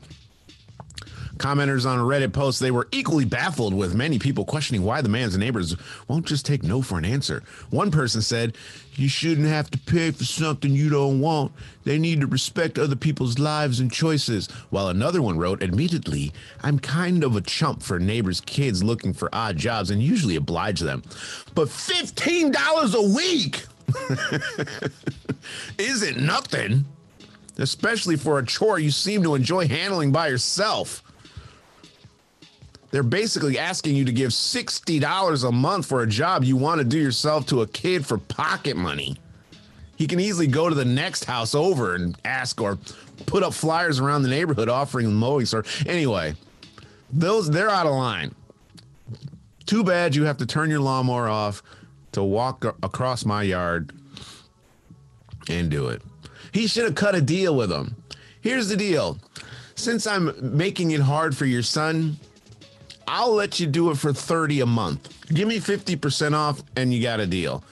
Commenters 1.47 1.89
on 1.89 2.01
a 2.01 2.03
Reddit 2.03 2.33
post, 2.33 2.59
they 2.59 2.73
were 2.73 2.89
equally 2.91 3.25
baffled 3.25 3.73
with 3.73 3.95
many 3.95 4.19
people 4.19 4.45
questioning 4.45 4.83
why 4.83 5.01
the 5.01 5.09
man's 5.09 5.39
neighbors 5.39 5.77
won't 6.09 6.27
just 6.27 6.45
take 6.45 6.65
no 6.65 6.83
for 6.83 6.99
an 6.99 7.05
answer. 7.05 7.45
One 7.71 7.93
person 7.93 8.21
said, 8.21 8.57
You 8.97 9.09
shouldn't 9.09 9.47
have 9.47 9.71
to 9.71 9.79
pay 9.79 10.11
for 10.11 10.25
something 10.25 10.73
you 10.73 10.91
don't 10.91 11.21
want. 11.21 11.53
They 11.85 12.01
need 12.01 12.21
to 12.23 12.27
respect 12.27 12.81
other 12.81 12.97
people's 12.97 13.39
lives 13.39 13.79
and 13.79 13.93
choices. 13.93 14.49
While 14.71 14.89
another 14.89 15.23
one 15.23 15.39
wrote, 15.39 15.63
Admittedly, 15.63 16.33
I'm 16.65 16.81
kind 16.81 17.23
of 17.23 17.37
a 17.37 17.41
chump 17.41 17.81
for 17.81 18.01
neighbors' 18.01 18.41
kids 18.41 18.83
looking 18.83 19.13
for 19.13 19.33
odd 19.33 19.57
jobs 19.57 19.93
and 19.93 20.03
usually 20.03 20.35
oblige 20.35 20.81
them. 20.81 21.05
But 21.55 21.69
$15 21.69 22.93
a 22.93 23.15
week 23.15 23.67
isn't 25.79 26.19
nothing 26.19 26.87
especially 27.59 28.17
for 28.17 28.39
a 28.39 28.45
chore 28.45 28.79
you 28.79 28.91
seem 28.91 29.23
to 29.23 29.35
enjoy 29.35 29.67
handling 29.67 30.13
by 30.13 30.29
yourself. 30.29 31.03
They're 32.91 33.03
basically 33.03 33.59
asking 33.59 33.97
you 33.97 34.05
to 34.05 34.13
give 34.13 34.31
$60 34.31 35.49
a 35.49 35.53
month 35.53 35.87
for 35.87 36.03
a 36.03 36.07
job 36.07 36.45
you 36.45 36.57
want 36.57 36.79
to 36.79 36.85
do 36.85 36.99
yourself 36.99 37.47
to 37.47 37.63
a 37.63 37.67
kid 37.67 38.07
for 38.07 38.19
pocket 38.19 38.77
money. 38.77 39.17
He 39.97 40.07
can 40.07 40.21
easily 40.21 40.47
go 40.47 40.69
to 40.69 40.75
the 40.75 40.85
next 40.85 41.25
house 41.25 41.55
over 41.55 41.95
and 41.95 42.17
ask 42.25 42.61
or 42.61 42.79
put 43.27 43.43
up 43.43 43.55
flyers 43.55 43.99
around 43.99 44.23
the 44.23 44.29
neighborhood 44.29 44.69
offering 44.69 45.13
mowing 45.13 45.47
service. 45.47 45.85
Anyway, 45.87 46.35
those 47.13 47.51
they're 47.51 47.71
out 47.71 47.87
of 47.87 47.93
line. 47.93 48.35
Too 49.65 49.83
bad 49.83 50.15
you 50.15 50.25
have 50.25 50.37
to 50.39 50.47
turn 50.47 50.71
your 50.71 50.81
lawnmower 50.81 51.29
off 51.29 51.63
to 52.13 52.23
walk 52.23 52.65
across 52.83 53.25
my 53.25 53.43
yard 53.43 53.93
and 55.49 55.71
do 55.71 55.89
it. 55.89 56.03
He 56.53 56.67
should 56.67 56.85
have 56.85 56.95
cut 56.95 57.15
a 57.15 57.21
deal 57.21 57.57
with 57.57 57.71
him. 57.71 57.97
Here's 58.41 58.69
the 58.69 58.77
deal. 58.77 59.19
Since 59.75 60.07
I'm 60.07 60.57
making 60.57 60.93
it 60.93 61.01
hard 61.01 61.37
for 61.37 61.47
your 61.47 61.63
son, 61.63 62.17
I'll 63.09 63.35
let 63.35 63.61
you 63.61 63.67
do 63.67 63.91
it 63.91 63.97
for 63.97 64.13
30 64.13 64.61
a 64.61 64.67
month. 64.67 65.27
Give 65.33 65.47
me 65.47 65.59
50% 65.59 66.35
off 66.35 66.63
and 66.77 66.93
you 66.93 67.03
got 67.03 67.21
a 67.21 67.27
deal. 67.27 67.63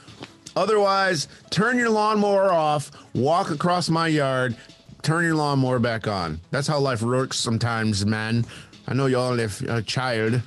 Otherwise, 0.56 1.28
turn 1.50 1.78
your 1.78 1.90
lawnmower 1.90 2.52
off, 2.52 2.92
walk 3.14 3.50
across 3.50 3.88
my 3.88 4.06
yard, 4.06 4.56
turn 5.02 5.24
your 5.24 5.34
lawnmower 5.34 5.80
back 5.80 6.06
on. 6.06 6.40
That's 6.50 6.68
how 6.68 6.78
life 6.78 7.02
works 7.02 7.38
sometimes, 7.38 8.06
man. 8.06 8.46
I 8.86 8.94
know 8.94 9.06
y'all 9.06 9.36
have 9.36 9.60
a 9.62 9.82
child, 9.82 10.42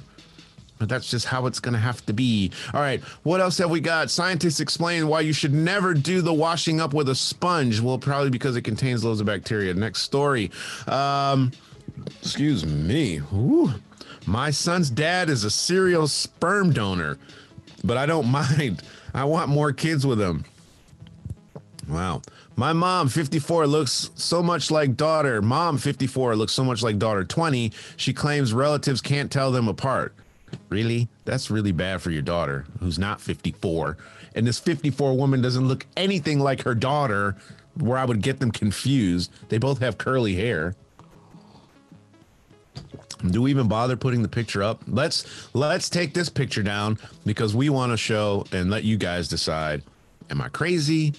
but 0.80 0.88
that's 0.88 1.10
just 1.10 1.26
how 1.26 1.46
it's 1.46 1.60
going 1.60 1.74
to 1.74 1.80
have 1.80 2.06
to 2.06 2.14
be. 2.14 2.52
All 2.74 2.80
right, 2.80 3.02
what 3.24 3.42
else 3.42 3.58
have 3.58 3.70
we 3.70 3.82
got? 3.82 4.10
Scientists 4.10 4.62
explain 4.62 5.08
why 5.08 5.22
you 5.22 5.34
should 5.34 5.54
never 5.54 5.94
do 5.94 6.22
the 6.22 6.34
washing 6.34 6.80
up 6.80 6.94
with 6.94 7.10
a 7.10 7.16
sponge. 7.16 7.82
Well, 7.82 7.98
probably 7.98 8.30
because 8.30 8.56
it 8.56 8.62
contains 8.62 9.04
loads 9.04 9.20
of 9.20 9.26
bacteria. 9.26 9.74
Next 9.74 10.04
story. 10.04 10.52
Um, 10.88 11.52
excuse 12.22 12.66
me. 12.66 13.22
Ooh. 13.34 13.74
My 14.28 14.52
son's 14.52 14.90
dad 14.90 15.30
is 15.30 15.46
a 15.46 15.50
serial 15.50 16.06
sperm 16.10 16.74
donor, 16.74 17.18
but 17.84 17.96
I 17.96 18.06
don't 18.06 18.28
mind. 18.32 18.84
I 19.14 19.24
want 19.24 19.50
more 19.50 19.72
kids 19.72 20.06
with 20.06 20.20
him. 20.20 20.44
Wow. 21.88 22.22
My 22.58 22.74
mom, 22.74 23.08
54, 23.08 23.68
looks 23.68 24.12
so 24.16 24.44
much 24.44 24.70
like 24.70 24.98
daughter. 24.98 25.42
Mom, 25.42 25.78
54, 25.78 26.36
looks 26.36 26.52
so 26.52 26.66
much 26.66 26.84
like 26.84 27.00
daughter 27.00 27.24
20. 27.24 27.72
She 27.96 28.14
claims 28.14 28.52
relatives 28.52 29.00
can't 29.00 29.32
tell 29.32 29.52
them 29.52 29.70
apart. 29.70 30.14
Really? 30.68 31.08
That's 31.24 31.50
really 31.50 31.72
bad 31.72 32.02
for 32.02 32.12
your 32.12 32.22
daughter, 32.22 32.66
who's 32.82 33.00
not 33.00 33.22
54. 33.22 33.98
And 34.36 34.46
this 34.46 34.60
54 34.60 35.16
woman 35.16 35.42
doesn't 35.42 35.68
look 35.68 35.86
anything 35.96 36.40
like 36.40 36.64
her 36.64 36.76
daughter, 36.76 37.38
where 37.76 37.98
I 37.98 38.06
would 38.06 38.22
get 38.22 38.40
them 38.40 38.52
confused. 38.52 39.32
They 39.48 39.58
both 39.58 39.80
have 39.80 39.98
curly 39.98 40.36
hair. 40.36 40.76
Do 43.26 43.42
we 43.42 43.52
even 43.52 43.68
bother 43.68 43.96
putting 43.96 44.22
the 44.22 44.28
picture 44.28 44.62
up? 44.62 44.84
Let's 44.88 45.50
let's 45.54 45.90
take 45.90 46.14
this 46.14 46.30
picture 46.30 46.64
down 46.64 47.00
because 47.26 47.56
we 47.56 47.70
want 47.70 47.92
to 47.92 47.98
show 47.98 48.46
and 48.52 48.70
let 48.70 48.84
you 48.84 48.98
guys 48.98 49.28
decide. 49.28 49.82
Am 50.30 50.42
I 50.42 50.50
crazy 50.50 51.14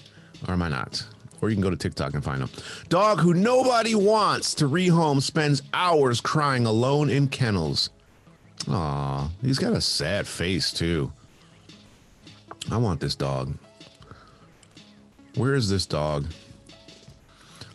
or 0.47 0.53
am 0.53 0.61
I 0.61 0.69
not? 0.69 1.05
Or 1.41 1.49
you 1.49 1.55
can 1.55 1.63
go 1.63 1.69
to 1.69 1.75
TikTok 1.75 2.13
and 2.13 2.23
find 2.23 2.41
them. 2.41 2.49
Dog 2.89 3.19
who 3.19 3.33
nobody 3.33 3.95
wants 3.95 4.53
to 4.55 4.65
rehome 4.65 5.21
spends 5.21 5.61
hours 5.73 6.21
crying 6.21 6.65
alone 6.65 7.09
in 7.09 7.27
kennels. 7.27 7.89
Aw, 8.69 9.29
he's 9.41 9.59
got 9.59 9.73
a 9.73 9.81
sad 9.81 10.27
face 10.27 10.71
too. 10.71 11.11
I 12.71 12.77
want 12.77 12.99
this 12.99 13.15
dog. 13.15 13.53
Where 15.35 15.55
is 15.55 15.69
this 15.69 15.85
dog? 15.85 16.27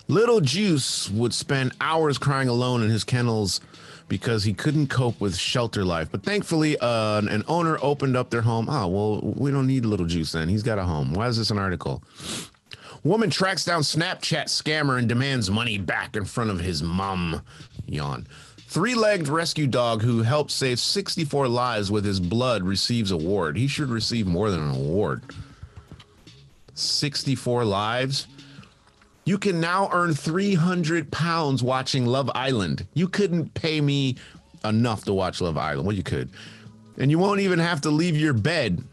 Little 0.06 0.40
Juice 0.40 1.10
would 1.10 1.32
spend 1.32 1.72
hours 1.80 2.18
crying 2.18 2.48
alone 2.48 2.82
in 2.82 2.90
his 2.90 3.04
kennels 3.04 3.60
because 4.08 4.44
he 4.44 4.52
couldn't 4.52 4.88
cope 4.88 5.20
with 5.20 5.36
shelter 5.36 5.84
life. 5.84 6.08
But 6.10 6.22
thankfully, 6.22 6.76
uh, 6.78 7.22
an 7.22 7.44
owner 7.48 7.78
opened 7.82 8.16
up 8.16 8.30
their 8.30 8.42
home. 8.42 8.68
Oh, 8.68 8.86
well, 8.88 9.20
we 9.22 9.50
don't 9.50 9.66
need 9.66 9.84
little 9.84 10.06
juice 10.06 10.32
then. 10.32 10.48
He's 10.48 10.62
got 10.62 10.78
a 10.78 10.84
home. 10.84 11.12
Why 11.14 11.28
is 11.28 11.38
this 11.38 11.50
an 11.50 11.58
article? 11.58 12.02
Woman 13.02 13.28
tracks 13.28 13.64
down 13.64 13.82
Snapchat 13.82 14.44
scammer 14.46 14.98
and 14.98 15.08
demands 15.08 15.50
money 15.50 15.78
back 15.78 16.16
in 16.16 16.24
front 16.24 16.50
of 16.50 16.60
his 16.60 16.82
mom. 16.82 17.42
Yawn. 17.86 18.26
Three 18.66 18.94
legged 18.94 19.28
rescue 19.28 19.66
dog 19.66 20.02
who 20.02 20.22
helped 20.22 20.50
save 20.50 20.80
64 20.80 21.46
lives 21.48 21.90
with 21.90 22.04
his 22.04 22.18
blood 22.18 22.62
receives 22.62 23.10
award. 23.10 23.56
He 23.56 23.68
should 23.68 23.88
receive 23.88 24.26
more 24.26 24.50
than 24.50 24.62
an 24.62 24.74
award. 24.74 25.22
64 26.74 27.64
lives? 27.64 28.26
You 29.24 29.38
can 29.38 29.60
now 29.60 29.88
earn 29.92 30.14
300 30.14 31.10
pounds 31.10 31.62
watching 31.62 32.04
Love 32.04 32.30
Island. 32.34 32.86
You 32.94 33.08
couldn't 33.08 33.54
pay 33.54 33.80
me 33.80 34.16
enough 34.64 35.04
to 35.04 35.14
watch 35.14 35.40
Love 35.40 35.56
Island. 35.56 35.86
Well, 35.86 35.96
you 35.96 36.02
could. 36.02 36.30
And 36.98 37.10
you 37.10 37.18
won't 37.18 37.40
even 37.40 37.58
have 37.58 37.80
to 37.82 37.90
leave 37.90 38.16
your 38.16 38.34
bed. 38.34 38.84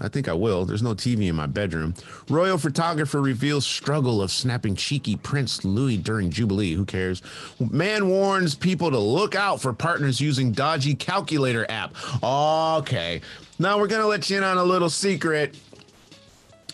I 0.00 0.08
think 0.08 0.28
I 0.28 0.32
will. 0.32 0.64
There's 0.64 0.82
no 0.82 0.94
TV 0.94 1.28
in 1.28 1.36
my 1.36 1.46
bedroom. 1.46 1.94
Royal 2.28 2.58
photographer 2.58 3.22
reveals 3.22 3.66
struggle 3.66 4.20
of 4.20 4.30
snapping 4.30 4.74
cheeky 4.74 5.16
Prince 5.16 5.64
Louis 5.64 5.96
during 5.96 6.30
Jubilee. 6.30 6.74
Who 6.74 6.84
cares? 6.84 7.22
Man 7.58 8.08
warns 8.08 8.54
people 8.54 8.90
to 8.90 8.98
look 8.98 9.34
out 9.34 9.60
for 9.60 9.72
partners 9.72 10.20
using 10.20 10.52
dodgy 10.52 10.94
calculator 10.94 11.64
app. 11.70 11.94
Okay. 12.22 13.20
Now 13.58 13.78
we're 13.78 13.86
going 13.86 14.02
to 14.02 14.08
let 14.08 14.28
you 14.28 14.36
in 14.36 14.44
on 14.44 14.58
a 14.58 14.64
little 14.64 14.90
secret 14.90 15.56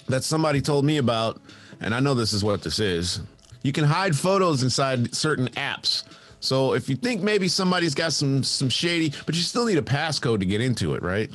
that 0.08 0.24
somebody 0.24 0.60
told 0.60 0.84
me 0.84 0.96
about 0.96 1.40
and 1.82 1.94
I 1.94 2.00
know 2.00 2.14
this 2.14 2.32
is 2.32 2.42
what 2.42 2.62
this 2.62 2.78
is. 2.78 3.20
You 3.62 3.72
can 3.72 3.84
hide 3.84 4.16
photos 4.16 4.62
inside 4.62 5.14
certain 5.14 5.48
apps. 5.48 6.04
So 6.40 6.74
if 6.74 6.88
you 6.88 6.96
think 6.96 7.22
maybe 7.22 7.46
somebody's 7.48 7.94
got 7.94 8.12
some 8.12 8.42
some 8.42 8.68
shady, 8.68 9.12
but 9.26 9.34
you 9.34 9.42
still 9.42 9.64
need 9.64 9.78
a 9.78 9.82
passcode 9.82 10.40
to 10.40 10.46
get 10.46 10.60
into 10.60 10.94
it, 10.94 11.02
right? 11.02 11.30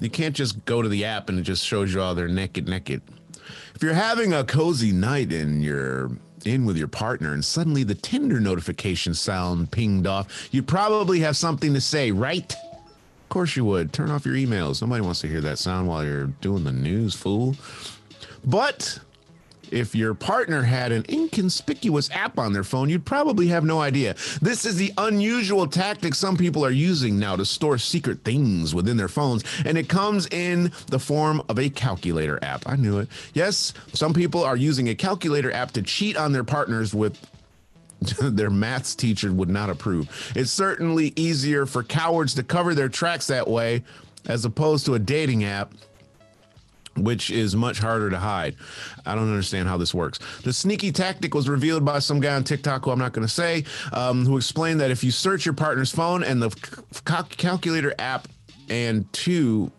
You 0.00 0.10
can't 0.10 0.34
just 0.34 0.64
go 0.64 0.80
to 0.80 0.88
the 0.88 1.04
app 1.04 1.28
and 1.28 1.38
it 1.38 1.42
just 1.42 1.64
shows 1.64 1.92
you 1.92 2.00
all 2.00 2.14
their 2.14 2.28
naked 2.28 2.68
naked. 2.68 3.02
If 3.74 3.82
you're 3.82 3.94
having 3.94 4.32
a 4.32 4.44
cozy 4.44 4.92
night 4.92 5.32
and 5.32 5.62
you're 5.62 6.10
in 6.44 6.64
with 6.64 6.76
your 6.76 6.88
partner 6.88 7.32
and 7.32 7.44
suddenly 7.44 7.82
the 7.82 7.94
Tinder 7.94 8.40
notification 8.40 9.12
sound 9.14 9.70
pinged 9.72 10.06
off, 10.06 10.48
you 10.52 10.62
probably 10.62 11.20
have 11.20 11.36
something 11.36 11.74
to 11.74 11.80
say, 11.80 12.12
right? 12.12 12.52
Of 12.52 13.28
course 13.28 13.56
you 13.56 13.64
would. 13.64 13.92
Turn 13.92 14.10
off 14.10 14.24
your 14.24 14.36
emails. 14.36 14.80
Nobody 14.80 15.00
wants 15.00 15.20
to 15.22 15.28
hear 15.28 15.40
that 15.42 15.58
sound 15.58 15.88
while 15.88 16.04
you're 16.04 16.26
doing 16.40 16.64
the 16.64 16.72
news, 16.72 17.14
fool. 17.14 17.56
But 18.44 19.00
if 19.72 19.94
your 19.94 20.14
partner 20.14 20.62
had 20.62 20.92
an 20.92 21.04
inconspicuous 21.08 22.10
app 22.10 22.38
on 22.38 22.52
their 22.52 22.64
phone, 22.64 22.88
you'd 22.88 23.04
probably 23.04 23.48
have 23.48 23.64
no 23.64 23.80
idea. 23.80 24.14
This 24.40 24.64
is 24.64 24.76
the 24.76 24.92
unusual 24.98 25.66
tactic 25.66 26.14
some 26.14 26.36
people 26.36 26.64
are 26.64 26.70
using 26.70 27.18
now 27.18 27.36
to 27.36 27.44
store 27.44 27.78
secret 27.78 28.24
things 28.24 28.74
within 28.74 28.96
their 28.96 29.08
phones, 29.08 29.44
and 29.64 29.78
it 29.78 29.88
comes 29.88 30.26
in 30.28 30.72
the 30.88 30.98
form 30.98 31.42
of 31.48 31.58
a 31.58 31.68
calculator 31.68 32.38
app. 32.42 32.62
I 32.66 32.76
knew 32.76 32.98
it. 32.98 33.08
Yes, 33.34 33.72
some 33.92 34.14
people 34.14 34.44
are 34.44 34.56
using 34.56 34.88
a 34.88 34.94
calculator 34.94 35.52
app 35.52 35.72
to 35.72 35.82
cheat 35.82 36.16
on 36.16 36.32
their 36.32 36.44
partners 36.44 36.94
with 36.94 37.18
their 38.20 38.50
maths 38.50 38.94
teacher 38.94 39.32
would 39.32 39.50
not 39.50 39.70
approve. 39.70 40.32
It's 40.36 40.52
certainly 40.52 41.12
easier 41.16 41.66
for 41.66 41.82
cowards 41.82 42.34
to 42.34 42.42
cover 42.42 42.74
their 42.74 42.88
tracks 42.88 43.26
that 43.26 43.48
way 43.48 43.82
as 44.26 44.44
opposed 44.44 44.86
to 44.86 44.94
a 44.94 44.98
dating 44.98 45.44
app 45.44 45.72
which 47.04 47.30
is 47.30 47.56
much 47.56 47.78
harder 47.78 48.10
to 48.10 48.18
hide. 48.18 48.56
I 49.06 49.14
don't 49.14 49.28
understand 49.28 49.68
how 49.68 49.76
this 49.76 49.94
works. 49.94 50.18
The 50.42 50.52
sneaky 50.52 50.92
tactic 50.92 51.34
was 51.34 51.48
revealed 51.48 51.84
by 51.84 51.98
some 51.98 52.20
guy 52.20 52.34
on 52.34 52.44
TikTok 52.44 52.84
who 52.84 52.90
I'm 52.90 52.98
not 52.98 53.12
going 53.12 53.26
to 53.26 53.32
say, 53.32 53.64
um, 53.92 54.24
who 54.24 54.36
explained 54.36 54.80
that 54.80 54.90
if 54.90 55.02
you 55.02 55.10
search 55.10 55.44
your 55.44 55.54
partner's 55.54 55.90
phone 55.90 56.22
and 56.24 56.42
the 56.42 56.50
cal- 57.04 57.24
calculator 57.24 57.94
app 57.98 58.28
and 58.68 59.10
two, 59.12 59.70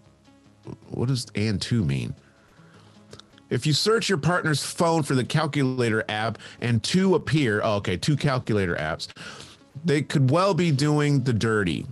what 0.89 1.07
does 1.07 1.27
and 1.35 1.61
two 1.61 1.83
mean? 1.83 2.13
If 3.49 3.65
you 3.65 3.73
search 3.73 4.09
your 4.09 4.19
partner's 4.19 4.63
phone 4.63 5.01
for 5.01 5.15
the 5.15 5.23
calculator 5.23 6.03
app 6.07 6.37
and 6.61 6.83
two 6.83 7.15
appear, 7.15 7.61
oh, 7.63 7.75
okay, 7.77 7.97
two 7.97 8.15
calculator 8.15 8.75
apps, 8.75 9.07
they 9.83 10.01
could 10.01 10.29
well 10.29 10.53
be 10.53 10.71
doing 10.71 11.23
the 11.23 11.33
dirty. 11.33 11.85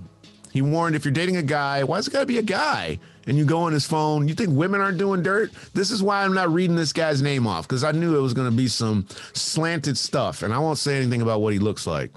He 0.51 0.61
warned 0.61 0.95
if 0.95 1.05
you're 1.05 1.11
dating 1.11 1.37
a 1.37 1.43
guy, 1.43 1.83
why 1.83 1.97
is 1.97 2.07
it 2.07 2.11
got 2.11 2.21
to 2.21 2.25
be 2.25 2.37
a 2.37 2.43
guy? 2.43 2.99
And 3.27 3.37
you 3.37 3.45
go 3.45 3.59
on 3.59 3.73
his 3.73 3.85
phone. 3.85 4.27
You 4.27 4.33
think 4.33 4.49
women 4.51 4.81
aren't 4.81 4.97
doing 4.97 5.21
dirt? 5.21 5.51
This 5.73 5.91
is 5.91 6.01
why 6.01 6.23
I'm 6.23 6.33
not 6.33 6.49
reading 6.51 6.75
this 6.75 6.93
guy's 6.93 7.21
name 7.21 7.45
off 7.45 7.67
because 7.67 7.83
I 7.83 7.91
knew 7.91 8.17
it 8.17 8.21
was 8.21 8.33
going 8.33 8.49
to 8.49 8.55
be 8.55 8.67
some 8.67 9.05
slanted 9.33 9.97
stuff. 9.97 10.41
And 10.41 10.53
I 10.53 10.59
won't 10.59 10.79
say 10.79 10.97
anything 10.97 11.21
about 11.21 11.41
what 11.41 11.53
he 11.53 11.59
looks 11.59 11.85
like 11.85 12.11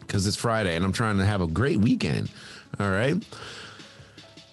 because 0.00 0.26
it's 0.26 0.36
Friday 0.36 0.74
and 0.76 0.84
I'm 0.84 0.92
trying 0.92 1.18
to 1.18 1.26
have 1.26 1.42
a 1.42 1.46
great 1.46 1.78
weekend. 1.78 2.30
All 2.78 2.90
right 2.90 3.22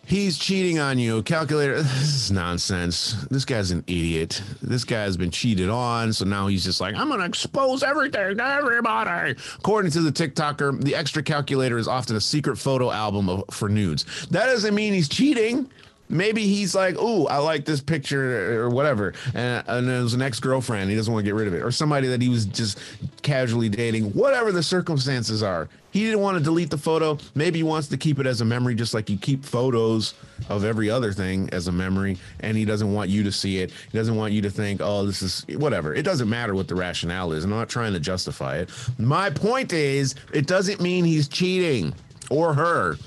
he's 0.08 0.38
cheating 0.38 0.80
on 0.80 0.98
you. 0.98 1.22
Calculator, 1.22 1.76
this 1.84 2.16
is 2.16 2.32
nonsense. 2.32 3.14
This 3.30 3.46
guy's 3.46 3.72
an 3.72 3.84
idiot. 3.88 4.42
This 4.62 4.84
guy's 4.84 5.18
been 5.18 5.32
cheated 5.32 5.70
on, 5.70 6.14
so 6.14 6.26
now 6.26 6.48
he's 6.48 6.64
just 6.64 6.82
like, 6.82 6.96
I'm 6.96 7.10
gonna 7.10 7.26
expose 7.26 7.84
everything 7.84 8.38
to 8.38 8.44
everybody. 8.44 9.36
According 9.58 9.92
to 9.92 10.02
the 10.02 10.12
TikToker, 10.12 10.82
the 10.84 10.96
extra 10.96 11.22
calculator 11.22 11.78
is 11.78 11.88
often 11.88 12.16
a 12.16 12.22
secret 12.22 12.58
photo 12.58 12.92
album 12.92 13.30
of, 13.30 13.44
for 13.52 13.70
nudes. 13.70 14.06
That 14.32 14.48
doesn't 14.48 14.74
mean 14.74 14.94
he's 14.94 15.10
cheating. 15.10 15.70
Maybe 16.10 16.44
he's 16.44 16.74
like, 16.74 16.96
"Oh, 16.98 17.28
I 17.28 17.38
like 17.38 17.66
this 17.66 17.82
picture 17.82 18.62
or 18.64 18.70
whatever," 18.70 19.14
and, 19.34 19.64
and 19.68 19.90
it 19.90 20.02
was 20.02 20.14
an 20.14 20.22
ex-girlfriend. 20.22 20.90
He 20.90 20.96
doesn't 20.96 21.12
want 21.12 21.26
to 21.26 21.30
get 21.30 21.36
rid 21.36 21.48
of 21.48 21.54
it, 21.54 21.62
or 21.62 21.72
somebody 21.72 22.08
that 22.08 22.22
he 22.22 22.30
was 22.30 22.46
just 22.46 22.80
casually 23.22 23.70
dating. 23.70 24.06
Whatever 24.12 24.52
the 24.52 24.64
circumstances 24.64 25.44
are, 25.44 25.68
he 25.92 26.04
didn't 26.04 26.22
want 26.22 26.38
to 26.38 26.44
delete 26.44 26.70
the 26.70 26.78
photo. 26.78 27.18
Maybe 27.36 27.60
he 27.60 27.64
wants 27.64 27.90
to 27.90 27.98
keep 27.98 28.20
it 28.20 28.26
as 28.26 28.40
a 28.40 28.46
memory, 28.46 28.74
just 28.74 28.94
like 28.94 29.10
you 29.10 29.18
keep 29.18 29.44
photos 29.44 30.14
of 30.48 30.64
every 30.64 30.90
other 30.90 31.12
thing 31.12 31.50
as 31.52 31.68
a 31.68 31.72
memory. 31.72 32.18
And 32.40 32.56
he 32.56 32.64
doesn't 32.64 32.94
want 32.94 33.10
you 33.10 33.24
to 33.24 33.32
see 33.32 33.60
it. 33.60 33.72
He 33.92 33.98
doesn't 33.98 34.16
want 34.16 34.32
you 34.32 34.42
to 34.44 34.50
think, 34.50 34.80
"Oh, 34.82 35.06
this 35.06 35.22
is 35.22 35.46
whatever." 35.58 35.94
It 35.94 36.04
doesn't 36.04 36.30
matter 36.30 36.56
what 36.56 36.70
the 36.70 36.76
rationale 36.76 37.34
is. 37.34 37.44
I'm 37.44 37.50
not 37.50 37.68
trying 37.68 37.94
to 37.94 38.00
justify 38.00 38.60
it. 38.60 38.70
My 38.98 39.30
point 39.30 39.74
is, 39.74 40.16
it 40.32 40.48
doesn't 40.48 40.80
mean 40.80 41.04
he's 41.04 41.28
cheating 41.28 41.94
or 42.30 42.54
her 42.54 42.98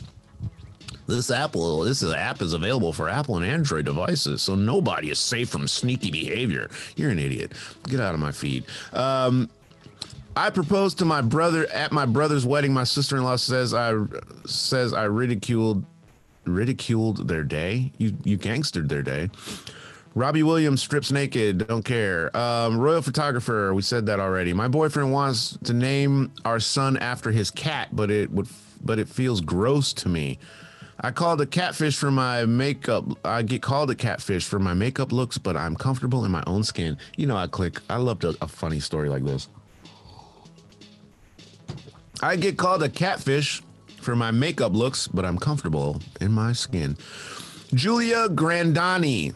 this 1.10 1.30
Apple, 1.30 1.80
this 1.80 2.02
is, 2.02 2.12
app 2.12 2.40
is 2.40 2.52
available 2.52 2.92
for 2.92 3.08
Apple 3.08 3.36
and 3.36 3.44
Android 3.44 3.84
devices, 3.84 4.42
so 4.42 4.54
nobody 4.54 5.10
is 5.10 5.18
safe 5.18 5.48
from 5.48 5.68
sneaky 5.68 6.10
behavior. 6.10 6.70
You're 6.96 7.10
an 7.10 7.18
idiot. 7.18 7.52
Get 7.88 8.00
out 8.00 8.14
of 8.14 8.20
my 8.20 8.32
feed. 8.32 8.64
Um, 8.92 9.50
I 10.36 10.50
proposed 10.50 10.98
to 10.98 11.04
my 11.04 11.20
brother 11.20 11.66
at 11.72 11.92
my 11.92 12.06
brother's 12.06 12.46
wedding. 12.46 12.72
My 12.72 12.84
sister-in-law 12.84 13.36
says 13.36 13.74
I 13.74 13.94
says 14.46 14.92
I 14.92 15.04
ridiculed 15.04 15.84
ridiculed 16.44 17.28
their 17.28 17.42
day. 17.42 17.92
You 17.98 18.16
you 18.24 18.38
gangstered 18.38 18.88
their 18.88 19.02
day. 19.02 19.28
Robbie 20.14 20.42
Williams 20.42 20.82
strips 20.82 21.12
naked. 21.12 21.68
Don't 21.68 21.84
care. 21.84 22.36
Um, 22.36 22.78
royal 22.78 23.02
photographer. 23.02 23.72
We 23.74 23.82
said 23.82 24.06
that 24.06 24.18
already. 24.18 24.52
My 24.52 24.66
boyfriend 24.66 25.12
wants 25.12 25.56
to 25.64 25.72
name 25.72 26.32
our 26.44 26.58
son 26.58 26.96
after 26.96 27.30
his 27.30 27.50
cat, 27.50 27.88
but 27.92 28.10
it 28.10 28.30
would 28.30 28.48
but 28.82 28.98
it 28.98 29.08
feels 29.08 29.40
gross 29.40 29.92
to 29.94 30.08
me. 30.08 30.38
I 31.02 31.10
called 31.10 31.40
a 31.40 31.46
catfish 31.46 31.96
for 31.96 32.10
my 32.10 32.44
makeup. 32.44 33.04
I 33.24 33.40
get 33.40 33.62
called 33.62 33.90
a 33.90 33.94
catfish 33.94 34.44
for 34.44 34.58
my 34.58 34.74
makeup 34.74 35.12
looks, 35.12 35.38
but 35.38 35.56
I'm 35.56 35.74
comfortable 35.74 36.26
in 36.26 36.30
my 36.30 36.42
own 36.46 36.62
skin. 36.62 36.98
You 37.16 37.26
know, 37.26 37.36
I 37.36 37.46
click. 37.46 37.80
I 37.88 37.96
loved 37.96 38.24
a, 38.24 38.34
a 38.42 38.48
funny 38.48 38.80
story 38.80 39.08
like 39.08 39.24
this. 39.24 39.48
I 42.22 42.36
get 42.36 42.58
called 42.58 42.82
a 42.82 42.88
catfish 42.90 43.62
for 44.02 44.14
my 44.14 44.30
makeup 44.30 44.74
looks, 44.74 45.08
but 45.08 45.24
I'm 45.24 45.38
comfortable 45.38 46.02
in 46.20 46.32
my 46.32 46.52
skin. 46.52 46.98
Julia 47.72 48.28
Grandani 48.28 49.32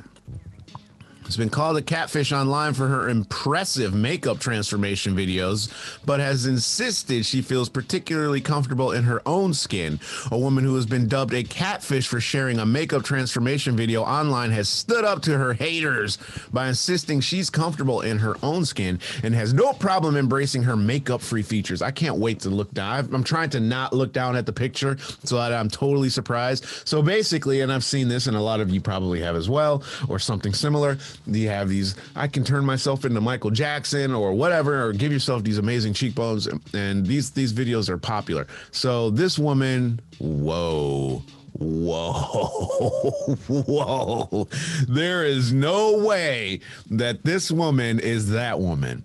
has 1.25 1.37
been 1.37 1.49
called 1.49 1.77
a 1.77 1.83
catfish 1.83 2.33
online 2.33 2.75
for 2.75 2.89
her 2.89 3.09
impressive 3.09 3.95
makeup 3.95 4.39
transformation 4.39 5.17
videos, 5.17 5.73
but 6.05 6.21
has 6.21 6.47
insisted 6.47 7.25
she 7.25 7.43
feels 7.43 7.69
particularly 7.69 8.41
comfortable 8.41 8.93
in 8.93 9.05
her 9.05 9.23
own 9.27 9.55
skin. 9.55 9.99
A 10.31 10.39
woman 10.39 10.65
who 10.65 10.75
has 10.75 10.87
been 10.87 11.09
dubbed 11.09 11.35
a 11.35 11.43
catfish 11.43 12.07
for 12.07 12.21
sharing 12.21 12.59
a 12.59 12.67
makeup 12.67 13.05
transformation 13.05 13.77
video 13.77 14.03
online 14.03 14.51
has 14.51 14.69
stood 14.69 15.05
up 15.05 15.23
to 15.23 15.39
her 15.39 15.55
haters 15.55 16.19
by 16.53 16.69
insisting 16.69 17.21
she's 17.21 17.51
comfortable 17.51 18.03
in 18.03 18.19
her 18.19 18.37
own 18.43 18.65
skin 18.65 18.99
and 19.23 19.35
has 19.35 19.55
no 19.55 19.73
problem 19.73 20.17
embracing 20.17 20.63
her 20.63 20.77
makeup 20.77 21.21
free 21.21 21.43
features. 21.43 21.83
I 21.83 21.91
can't 21.91 22.17
wait 22.17 22.41
to 22.41 22.51
look 22.51 22.73
down. 22.73 23.09
I'm 23.15 23.25
trying 23.25 23.51
to 23.51 23.61
not 23.61 23.93
look 23.93 24.13
down 24.13 24.37
at 24.37 24.47
the 24.47 24.53
picture 24.53 24.99
so 25.25 25.37
that 25.37 25.53
I'm 25.53 25.69
totally 25.69 26.09
surprised. 26.09 26.65
So 26.87 27.03
basically, 27.03 27.61
and 27.61 27.73
I've 27.73 27.85
seen 27.85 28.09
this, 28.09 28.27
and 28.27 28.37
a 28.37 28.41
lot 28.41 28.61
of 28.61 28.71
you 28.71 28.81
probably 28.81 29.21
have 29.21 29.37
as 29.37 29.49
well, 29.49 29.83
or 30.09 30.19
something 30.19 30.53
similar 30.53 30.99
you 31.27 31.48
have 31.48 31.68
these 31.68 31.94
i 32.16 32.27
can 32.27 32.44
turn 32.44 32.64
myself 32.64 33.05
into 33.05 33.20
michael 33.20 33.50
jackson 33.50 34.14
or 34.14 34.33
whatever 34.33 34.87
or 34.87 34.92
give 34.92 35.12
yourself 35.12 35.42
these 35.42 35.59
amazing 35.59 35.92
cheekbones 35.92 36.48
and 36.74 37.07
these 37.07 37.31
these 37.31 37.53
videos 37.53 37.88
are 37.88 37.98
popular. 37.98 38.46
So 38.70 39.11
this 39.11 39.38
woman 39.38 40.00
whoa 40.18 41.22
whoa 41.53 42.12
whoa. 43.48 44.48
There 44.88 45.24
is 45.24 45.53
no 45.53 45.98
way 45.98 46.61
that 46.90 47.24
this 47.24 47.50
woman 47.50 48.00
is 48.00 48.31
that 48.31 48.59
woman. 48.59 49.05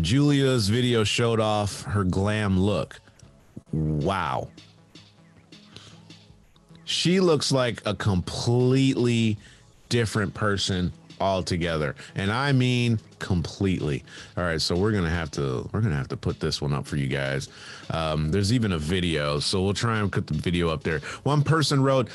Julia's 0.00 0.68
video 0.68 1.04
showed 1.04 1.40
off 1.40 1.82
her 1.82 2.04
glam 2.04 2.58
look. 2.58 3.00
Wow. 3.72 4.48
She 6.84 7.20
looks 7.20 7.52
like 7.52 7.82
a 7.84 7.94
completely 7.94 9.38
different 9.88 10.32
person 10.34 10.92
altogether 11.20 11.96
and 12.14 12.30
i 12.30 12.52
mean 12.52 12.98
completely 13.18 14.04
all 14.36 14.44
right 14.44 14.60
so 14.60 14.76
we're 14.76 14.92
gonna 14.92 15.10
have 15.10 15.30
to 15.30 15.68
we're 15.72 15.80
gonna 15.80 15.96
have 15.96 16.08
to 16.08 16.16
put 16.16 16.38
this 16.38 16.62
one 16.62 16.72
up 16.72 16.86
for 16.86 16.96
you 16.96 17.08
guys 17.08 17.48
um, 17.90 18.30
there's 18.30 18.52
even 18.52 18.72
a 18.72 18.78
video 18.78 19.40
so 19.40 19.62
we'll 19.62 19.74
try 19.74 19.98
and 19.98 20.12
put 20.12 20.26
the 20.26 20.34
video 20.34 20.68
up 20.68 20.84
there 20.84 21.00
one 21.24 21.42
person 21.42 21.82
wrote 21.82 22.08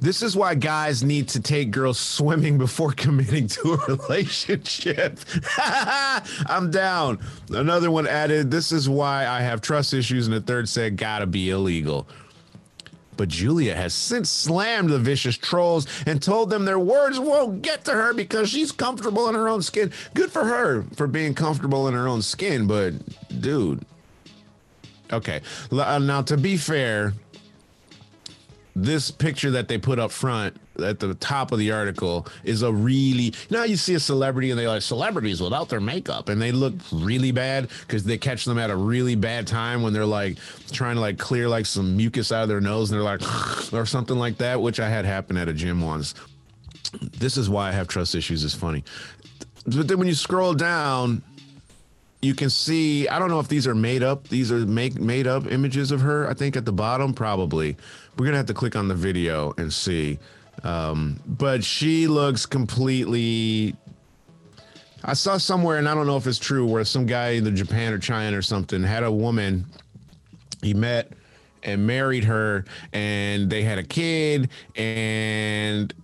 this 0.00 0.22
is 0.22 0.36
why 0.36 0.54
guys 0.54 1.02
need 1.02 1.28
to 1.30 1.40
take 1.40 1.70
girls 1.70 1.98
swimming 1.98 2.56
before 2.56 2.92
committing 2.92 3.48
to 3.48 3.74
a 3.74 3.96
relationship. 3.96 5.18
I'm 5.58 6.70
down. 6.70 7.18
Another 7.50 7.90
one 7.90 8.06
added, 8.06 8.50
This 8.50 8.70
is 8.70 8.88
why 8.88 9.26
I 9.26 9.40
have 9.40 9.60
trust 9.60 9.92
issues. 9.94 10.26
And 10.28 10.36
the 10.36 10.40
third 10.40 10.68
said, 10.68 10.96
Gotta 10.96 11.26
be 11.26 11.50
illegal. 11.50 12.06
But 13.18 13.28
Julia 13.28 13.74
has 13.74 13.92
since 13.92 14.30
slammed 14.30 14.90
the 14.90 14.98
vicious 14.98 15.36
trolls 15.36 15.86
and 16.06 16.22
told 16.22 16.48
them 16.48 16.64
their 16.64 16.78
words 16.78 17.18
won't 17.18 17.60
get 17.60 17.84
to 17.86 17.92
her 17.92 18.14
because 18.14 18.48
she's 18.48 18.72
comfortable 18.72 19.28
in 19.28 19.34
her 19.34 19.48
own 19.48 19.60
skin. 19.60 19.92
Good 20.14 20.30
for 20.30 20.44
her 20.44 20.84
for 20.94 21.08
being 21.08 21.34
comfortable 21.34 21.88
in 21.88 21.94
her 21.94 22.08
own 22.08 22.22
skin, 22.22 22.66
but 22.68 22.94
dude. 23.40 23.84
Okay. 25.12 25.40
Uh, 25.72 25.98
now, 25.98 26.22
to 26.22 26.36
be 26.36 26.56
fair, 26.56 27.12
this 28.76 29.10
picture 29.10 29.50
that 29.50 29.66
they 29.66 29.78
put 29.78 29.98
up 29.98 30.12
front 30.12 30.56
at 30.84 31.00
the 31.00 31.14
top 31.14 31.52
of 31.52 31.58
the 31.58 31.70
article 31.72 32.26
is 32.44 32.62
a 32.62 32.72
really 32.72 33.34
now 33.50 33.64
you 33.64 33.76
see 33.76 33.94
a 33.94 34.00
celebrity 34.00 34.50
and 34.50 34.58
they 34.58 34.66
like 34.66 34.82
celebrities 34.82 35.40
without 35.40 35.68
their 35.68 35.80
makeup 35.80 36.28
and 36.28 36.40
they 36.40 36.52
look 36.52 36.74
really 36.92 37.32
bad 37.32 37.68
because 37.80 38.04
they 38.04 38.18
catch 38.18 38.44
them 38.44 38.58
at 38.58 38.70
a 38.70 38.76
really 38.76 39.14
bad 39.14 39.46
time 39.46 39.82
when 39.82 39.92
they're 39.92 40.06
like 40.06 40.38
trying 40.72 40.94
to 40.94 41.00
like 41.00 41.18
clear 41.18 41.48
like 41.48 41.66
some 41.66 41.96
mucus 41.96 42.32
out 42.32 42.42
of 42.42 42.48
their 42.48 42.60
nose 42.60 42.90
and 42.90 42.98
they're 42.98 43.04
like 43.04 43.22
or 43.72 43.86
something 43.86 44.16
like 44.16 44.38
that, 44.38 44.60
which 44.60 44.80
I 44.80 44.88
had 44.88 45.04
happen 45.04 45.36
at 45.36 45.48
a 45.48 45.52
gym 45.52 45.80
once. 45.80 46.14
This 47.02 47.36
is 47.36 47.50
why 47.50 47.68
I 47.68 47.72
have 47.72 47.88
trust 47.88 48.14
issues. 48.14 48.44
Is 48.44 48.54
funny, 48.54 48.84
but 49.66 49.88
then 49.88 49.98
when 49.98 50.08
you 50.08 50.14
scroll 50.14 50.54
down, 50.54 51.22
you 52.20 52.34
can 52.34 52.50
see 52.50 53.06
i 53.06 53.16
don't 53.16 53.30
know 53.30 53.38
if 53.38 53.46
these 53.46 53.64
are 53.64 53.76
made 53.76 54.02
up 54.02 54.26
these 54.26 54.50
are 54.50 54.66
make 54.66 54.98
made 54.98 55.28
up 55.28 55.46
images 55.52 55.92
of 55.92 56.00
her 56.00 56.28
i 56.28 56.34
think 56.34 56.56
at 56.56 56.64
the 56.64 56.72
bottom 56.72 57.14
probably 57.14 57.76
we're 58.16 58.26
gonna 58.26 58.36
have 58.36 58.46
to 58.46 58.54
click 58.54 58.74
on 58.74 58.88
the 58.88 58.94
video 58.94 59.54
and 59.56 59.72
see 59.72 60.18
um, 60.64 61.20
but 61.26 61.62
she 61.62 62.06
looks 62.06 62.46
completely 62.46 63.74
i 65.04 65.12
saw 65.12 65.36
somewhere 65.36 65.78
and 65.78 65.88
i 65.88 65.94
don't 65.94 66.06
know 66.06 66.16
if 66.16 66.26
it's 66.26 66.38
true 66.38 66.66
where 66.66 66.84
some 66.84 67.06
guy 67.06 67.30
in 67.30 67.44
the 67.44 67.50
japan 67.50 67.92
or 67.92 67.98
china 67.98 68.36
or 68.36 68.42
something 68.42 68.82
had 68.82 69.02
a 69.02 69.12
woman 69.12 69.64
he 70.62 70.74
met 70.74 71.12
and 71.62 71.86
married 71.86 72.24
her 72.24 72.64
and 72.92 73.48
they 73.48 73.62
had 73.62 73.78
a 73.78 73.82
kid 73.82 74.50
and 74.74 75.94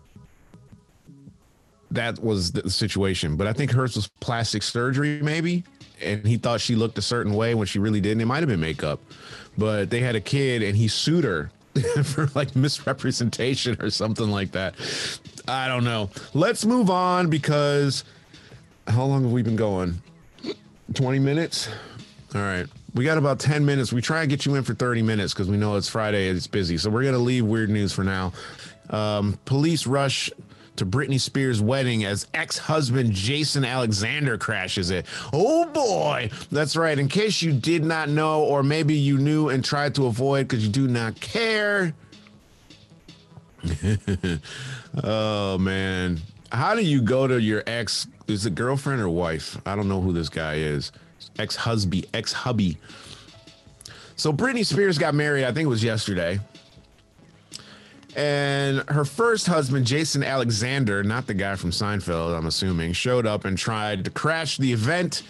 that 1.91 2.23
was 2.23 2.53
the 2.53 2.71
situation 2.71 3.37
but 3.37 3.47
i 3.47 3.53
think 3.53 3.73
hers 3.73 3.97
was 3.97 4.09
plastic 4.21 4.63
surgery 4.63 5.21
maybe 5.23 5.65
and 6.05 6.27
he 6.27 6.37
thought 6.37 6.61
she 6.61 6.75
looked 6.75 6.99
a 6.99 7.03
certain 7.03 7.35
way 7.35 7.55
when 7.55 7.67
she 7.67 7.79
really 7.79 8.01
didn't. 8.01 8.21
It 8.21 8.27
might 8.27 8.41
have 8.41 8.49
been 8.49 8.61
makeup, 8.61 9.01
but 9.57 9.91
they 9.91 10.01
had 10.01 10.15
a 10.17 10.21
kid 10.21 10.63
and 10.63 10.77
he 10.77 10.89
sued 10.89 11.25
her 11.25 11.51
for 12.05 12.29
like 12.35 12.55
misrepresentation 12.55 13.77
or 13.81 13.91
something 13.91 14.29
like 14.29 14.53
that. 14.53 14.75
I 15.49 15.69
don't 15.69 15.85
know. 15.85 16.11
Let's 16.33 16.65
move 16.65 16.91
on 16.91 17.29
because 17.31 18.05
how 18.87 19.05
long 19.05 19.23
have 19.23 19.33
we 19.33 19.43
been 19.43 19.57
going? 19.57 20.01
20 20.95 21.19
minutes? 21.19 21.69
All 22.35 22.41
right. 22.41 22.67
We 22.95 23.05
got 23.05 23.19
about 23.19 23.41
10 23.41 23.65
minutes. 23.65 23.93
We 23.93 24.01
try 24.01 24.21
and 24.21 24.31
get 24.31 24.47
you 24.47 24.55
in 24.55 24.63
for 24.63 24.75
30 24.75 25.03
minutes 25.03 25.33
because 25.35 25.49
we 25.49 25.57
know 25.57 25.77
it's 25.77 25.89
Friday 25.89 26.29
and 26.29 26.37
it's 26.37 26.47
busy. 26.47 26.79
So 26.79 26.91
we're 26.91 27.03
going 27.03 27.15
to 27.15 27.21
leave 27.21 27.45
weird 27.45 27.71
news 27.71 27.93
for 27.93 28.05
now. 28.05 28.33
Um, 28.91 29.39
police 29.45 29.87
rush 29.87 30.31
to 30.77 30.87
Britney 30.87 31.21
Spears' 31.21 31.61
wedding 31.61 32.05
as 32.05 32.27
ex 32.35 32.59
husband 32.59 33.13
Jason 33.13 33.65
Alexander 33.65 34.37
crashes 34.39 34.91
it. 34.91 35.07
Oh 35.33 35.67
boy. 35.67 36.31
That's 36.51 36.77
right. 36.77 36.99
In 36.99 37.09
case 37.09 37.43
you 37.43 37.53
did 37.53 37.85
not 37.85 38.09
know, 38.09 38.43
or 38.45 38.63
maybe 38.63 38.95
you 38.95 39.19
knew 39.19 39.49
and 39.49 39.65
tried 39.65 39.95
to 39.97 40.07
avoid 40.07 40.49
because 40.49 40.65
you 40.65 40.73
do 40.73 40.89
not 40.89 41.21
care. 41.21 41.95
oh 45.05 45.59
man. 45.59 46.21
How 46.53 46.75
do 46.75 46.83
you 46.83 47.03
go 47.03 47.27
to 47.27 47.41
your 47.41 47.63
ex? 47.67 48.07
Is 48.29 48.47
it 48.47 48.55
girlfriend 48.55 49.01
or 49.01 49.09
wife? 49.09 49.61
I 49.67 49.75
don't 49.75 49.89
know 49.89 50.01
who 50.01 50.13
this 50.13 50.29
guy 50.29 50.55
is. 50.55 50.93
Ex 51.39 51.57
husband, 51.57 52.07
ex 52.15 52.33
hubby. 52.33 52.79
So 54.17 54.33
Britney 54.33 54.65
Spears 54.65 54.97
got 54.97 55.15
married, 55.15 55.45
I 55.45 55.53
think 55.53 55.67
it 55.67 55.69
was 55.69 55.83
yesterday. 55.83 56.39
And 58.17 58.89
her 58.89 59.05
first 59.05 59.47
husband, 59.47 59.87
Jason 59.87 60.23
Alexander, 60.23 61.03
not 61.03 61.27
the 61.27 61.35
guy 61.35 61.57
from 61.57 61.71
Seinfeld, 61.71 62.37
I'm 62.37 62.47
assuming, 62.47 62.93
showed 62.93 63.27
up 63.27 63.45
and 63.45 63.59
tried 63.59 64.05
to 64.05 64.11
crash 64.11 64.57
the 64.57 64.73
event, 64.73 65.23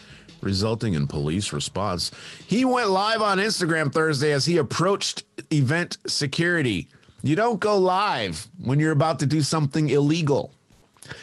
resulting 0.42 0.92
in 0.92 1.07
police 1.07 1.53
response. 1.53 2.11
He 2.47 2.66
went 2.66 2.90
live 2.90 3.23
on 3.23 3.38
Instagram 3.38 3.90
Thursday 3.92 4.33
as 4.33 4.44
he 4.44 4.59
approached 4.59 5.25
event 5.51 5.97
security. 6.07 6.88
You 7.23 7.37
don't 7.37 7.59
go 7.59 7.79
live 7.79 8.47
when 8.62 8.79
you're 8.79 8.92
about 8.92 9.18
to 9.20 9.27
do 9.27 9.40
something 9.40 9.88
illegal. 9.88 10.53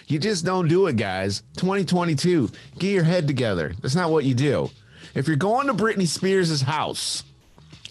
You 0.07 0.17
just 0.17 0.43
don't 0.43 0.67
do 0.67 0.87
it, 0.87 0.95
guys. 0.95 1.43
2022, 1.57 2.49
get 2.79 2.91
your 2.91 3.03
head 3.03 3.27
together. 3.27 3.73
That's 3.81 3.95
not 3.95 4.09
what 4.09 4.25
you 4.25 4.33
do. 4.33 4.71
If 5.13 5.27
you're 5.27 5.37
going 5.37 5.67
to 5.67 5.73
Britney 5.73 6.07
Spears' 6.07 6.61
house 6.61 7.23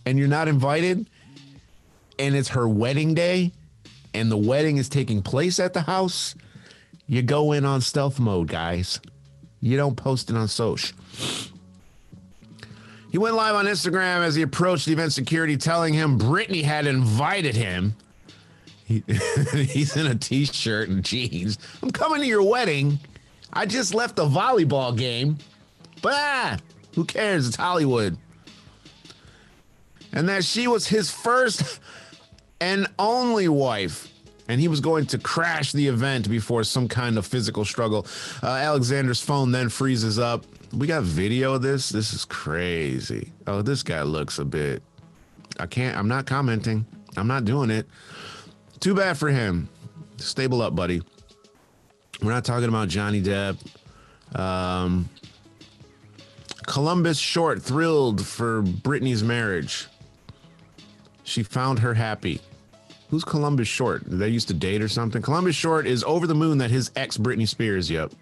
and 0.06 0.18
you're 0.18 0.28
not 0.28 0.48
invited, 0.48 1.08
and 2.18 2.34
it's 2.34 2.48
her 2.50 2.68
wedding 2.68 3.14
day, 3.14 3.52
and 4.14 4.30
the 4.30 4.36
wedding 4.36 4.76
is 4.76 4.88
taking 4.88 5.22
place 5.22 5.58
at 5.58 5.72
the 5.72 5.82
house, 5.82 6.34
you 7.06 7.22
go 7.22 7.52
in 7.52 7.64
on 7.64 7.80
stealth 7.80 8.18
mode, 8.18 8.48
guys. 8.48 9.00
You 9.60 9.76
don't 9.76 9.96
post 9.96 10.30
it 10.30 10.36
on 10.36 10.48
social. 10.48 10.96
He 13.10 13.18
went 13.18 13.34
live 13.34 13.56
on 13.56 13.66
Instagram 13.66 14.20
as 14.20 14.36
he 14.36 14.42
approached 14.42 14.86
event 14.86 15.12
security, 15.12 15.56
telling 15.56 15.92
him 15.92 16.18
Britney 16.18 16.62
had 16.62 16.86
invited 16.86 17.56
him. 17.56 17.96
He, 18.84 19.02
he's 19.52 19.96
in 19.96 20.06
a 20.06 20.14
t 20.14 20.44
shirt 20.46 20.88
and 20.88 21.04
jeans. 21.04 21.58
I'm 21.82 21.90
coming 21.90 22.20
to 22.20 22.26
your 22.26 22.42
wedding. 22.42 22.98
I 23.52 23.66
just 23.66 23.94
left 23.94 24.18
a 24.18 24.22
volleyball 24.22 24.96
game. 24.96 25.38
But 26.02 26.62
who 26.94 27.04
cares? 27.04 27.48
It's 27.48 27.56
Hollywood. 27.56 28.16
And 30.12 30.28
that 30.28 30.44
she 30.44 30.68
was 30.68 30.86
his 30.86 31.10
first 31.10 31.80
and 32.60 32.86
only 32.98 33.48
wife. 33.48 34.08
And 34.48 34.60
he 34.60 34.68
was 34.68 34.80
going 34.80 35.06
to 35.06 35.18
crash 35.18 35.72
the 35.72 35.86
event 35.86 36.28
before 36.28 36.64
some 36.64 36.88
kind 36.88 37.16
of 37.18 37.26
physical 37.26 37.64
struggle. 37.64 38.06
Uh, 38.42 38.48
Alexander's 38.48 39.20
phone 39.20 39.52
then 39.52 39.68
freezes 39.68 40.18
up. 40.18 40.44
We 40.72 40.86
got 40.86 41.04
video 41.04 41.54
of 41.54 41.62
this. 41.62 41.88
This 41.88 42.12
is 42.12 42.24
crazy. 42.24 43.32
Oh, 43.46 43.62
this 43.62 43.82
guy 43.82 44.02
looks 44.02 44.38
a 44.38 44.44
bit. 44.44 44.82
I 45.58 45.66
can't. 45.66 45.96
I'm 45.96 46.08
not 46.08 46.26
commenting. 46.26 46.84
I'm 47.16 47.28
not 47.28 47.44
doing 47.44 47.70
it. 47.70 47.86
Too 48.80 48.94
bad 48.94 49.18
for 49.18 49.28
him. 49.28 49.68
Stable 50.16 50.62
up, 50.62 50.74
buddy. 50.74 51.02
We're 52.22 52.32
not 52.32 52.44
talking 52.44 52.68
about 52.68 52.88
Johnny 52.88 53.22
Depp. 53.22 53.56
Um, 54.34 55.08
Columbus 56.66 57.18
Short 57.18 57.62
thrilled 57.62 58.24
for 58.24 58.62
Britney's 58.62 59.22
marriage. 59.22 59.86
She 61.24 61.42
found 61.42 61.78
her 61.80 61.94
happy. 61.94 62.40
Who's 63.10 63.24
Columbus 63.24 63.68
Short? 63.68 64.02
They 64.06 64.28
used 64.28 64.48
to 64.48 64.54
date 64.54 64.82
or 64.82 64.88
something. 64.88 65.20
Columbus 65.20 65.56
Short 65.56 65.86
is 65.86 66.04
over 66.04 66.26
the 66.26 66.34
moon 66.34 66.58
that 66.58 66.70
his 66.70 66.90
ex 66.94 67.18
Britney 67.18 67.48
Spears. 67.48 67.90
Yep. 67.90 68.12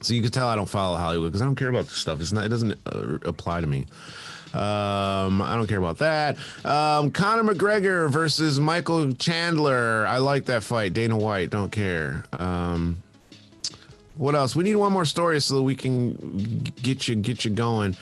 So 0.00 0.14
you 0.14 0.22
can 0.22 0.30
tell 0.30 0.48
I 0.48 0.56
don't 0.56 0.68
follow 0.68 0.96
Hollywood 0.96 1.32
because 1.32 1.42
I 1.42 1.44
don't 1.44 1.54
care 1.56 1.68
about 1.68 1.84
this 1.84 1.96
stuff. 1.96 2.20
It's 2.20 2.32
not. 2.32 2.44
It 2.44 2.48
doesn't 2.48 2.78
uh, 2.86 3.18
apply 3.28 3.60
to 3.60 3.66
me. 3.66 3.86
Um, 4.54 5.40
I 5.40 5.54
don't 5.54 5.66
care 5.66 5.78
about 5.78 5.98
that. 5.98 6.36
Um, 6.64 7.10
Conor 7.10 7.54
McGregor 7.54 8.10
versus 8.10 8.58
Michael 8.58 9.12
Chandler. 9.14 10.06
I 10.06 10.18
like 10.18 10.46
that 10.46 10.62
fight. 10.62 10.92
Dana 10.92 11.16
White. 11.16 11.50
Don't 11.50 11.70
care. 11.70 12.24
Um, 12.32 13.02
what 14.16 14.34
else? 14.34 14.56
We 14.56 14.64
need 14.64 14.76
one 14.76 14.92
more 14.92 15.04
story 15.04 15.40
so 15.40 15.56
that 15.56 15.62
we 15.62 15.74
can 15.74 16.72
get 16.82 17.06
you 17.06 17.16
get 17.16 17.44
you 17.44 17.50
going. 17.50 17.96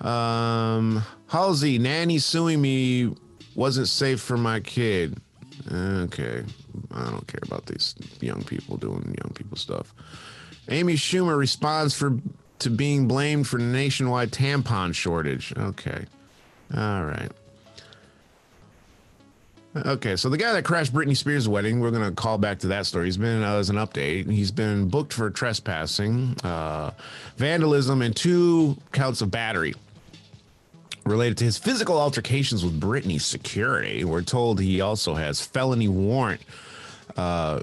Um, 0.00 1.02
Halsey, 1.28 1.78
nanny 1.78 2.18
suing 2.18 2.60
me 2.60 3.14
wasn't 3.56 3.88
safe 3.88 4.20
for 4.20 4.36
my 4.36 4.60
kid. 4.60 5.18
Okay, 5.72 6.44
I 6.94 7.10
don't 7.10 7.26
care 7.26 7.40
about 7.42 7.66
these 7.66 7.94
young 8.20 8.44
people 8.44 8.76
doing 8.76 9.16
young 9.22 9.32
people 9.34 9.56
stuff. 9.56 9.94
Amy 10.68 10.94
Schumer 10.94 11.36
responds 11.36 11.94
for 11.94 12.18
to 12.58 12.70
being 12.70 13.08
blamed 13.08 13.48
for 13.48 13.58
nationwide 13.58 14.30
tampon 14.30 14.94
shortage. 14.94 15.52
Okay, 15.56 16.04
all 16.76 17.04
right. 17.04 17.30
Okay, 19.84 20.16
so 20.16 20.30
the 20.30 20.38
guy 20.38 20.52
that 20.54 20.64
crashed 20.64 20.92
Britney 20.92 21.16
Spears' 21.16 21.48
wedding, 21.48 21.80
we're 21.80 21.90
gonna 21.90 22.12
call 22.12 22.38
back 22.38 22.58
to 22.60 22.68
that 22.68 22.86
story. 22.86 23.06
He's 23.06 23.16
been 23.16 23.42
uh, 23.42 23.56
as 23.56 23.68
an 23.70 23.76
update. 23.76 24.30
He's 24.30 24.50
been 24.50 24.88
booked 24.88 25.12
for 25.12 25.30
trespassing, 25.30 26.36
uh, 26.44 26.92
vandalism, 27.36 28.00
and 28.02 28.14
two 28.14 28.76
counts 28.92 29.20
of 29.20 29.30
battery 29.30 29.74
related 31.06 31.38
to 31.38 31.44
his 31.44 31.56
physical 31.56 31.98
altercations 31.98 32.64
with 32.64 32.80
Britney's 32.80 33.24
security. 33.24 34.04
We're 34.04 34.22
told 34.22 34.60
he 34.60 34.80
also 34.80 35.14
has 35.14 35.40
felony 35.40 35.88
warrant. 35.88 36.42
Uh, 37.16 37.60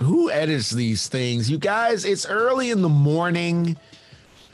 who 0.00 0.30
edits 0.30 0.70
these 0.70 1.08
things? 1.08 1.50
You 1.50 1.58
guys, 1.58 2.04
it's 2.04 2.26
early 2.26 2.70
in 2.70 2.82
the 2.82 2.88
morning. 2.88 3.76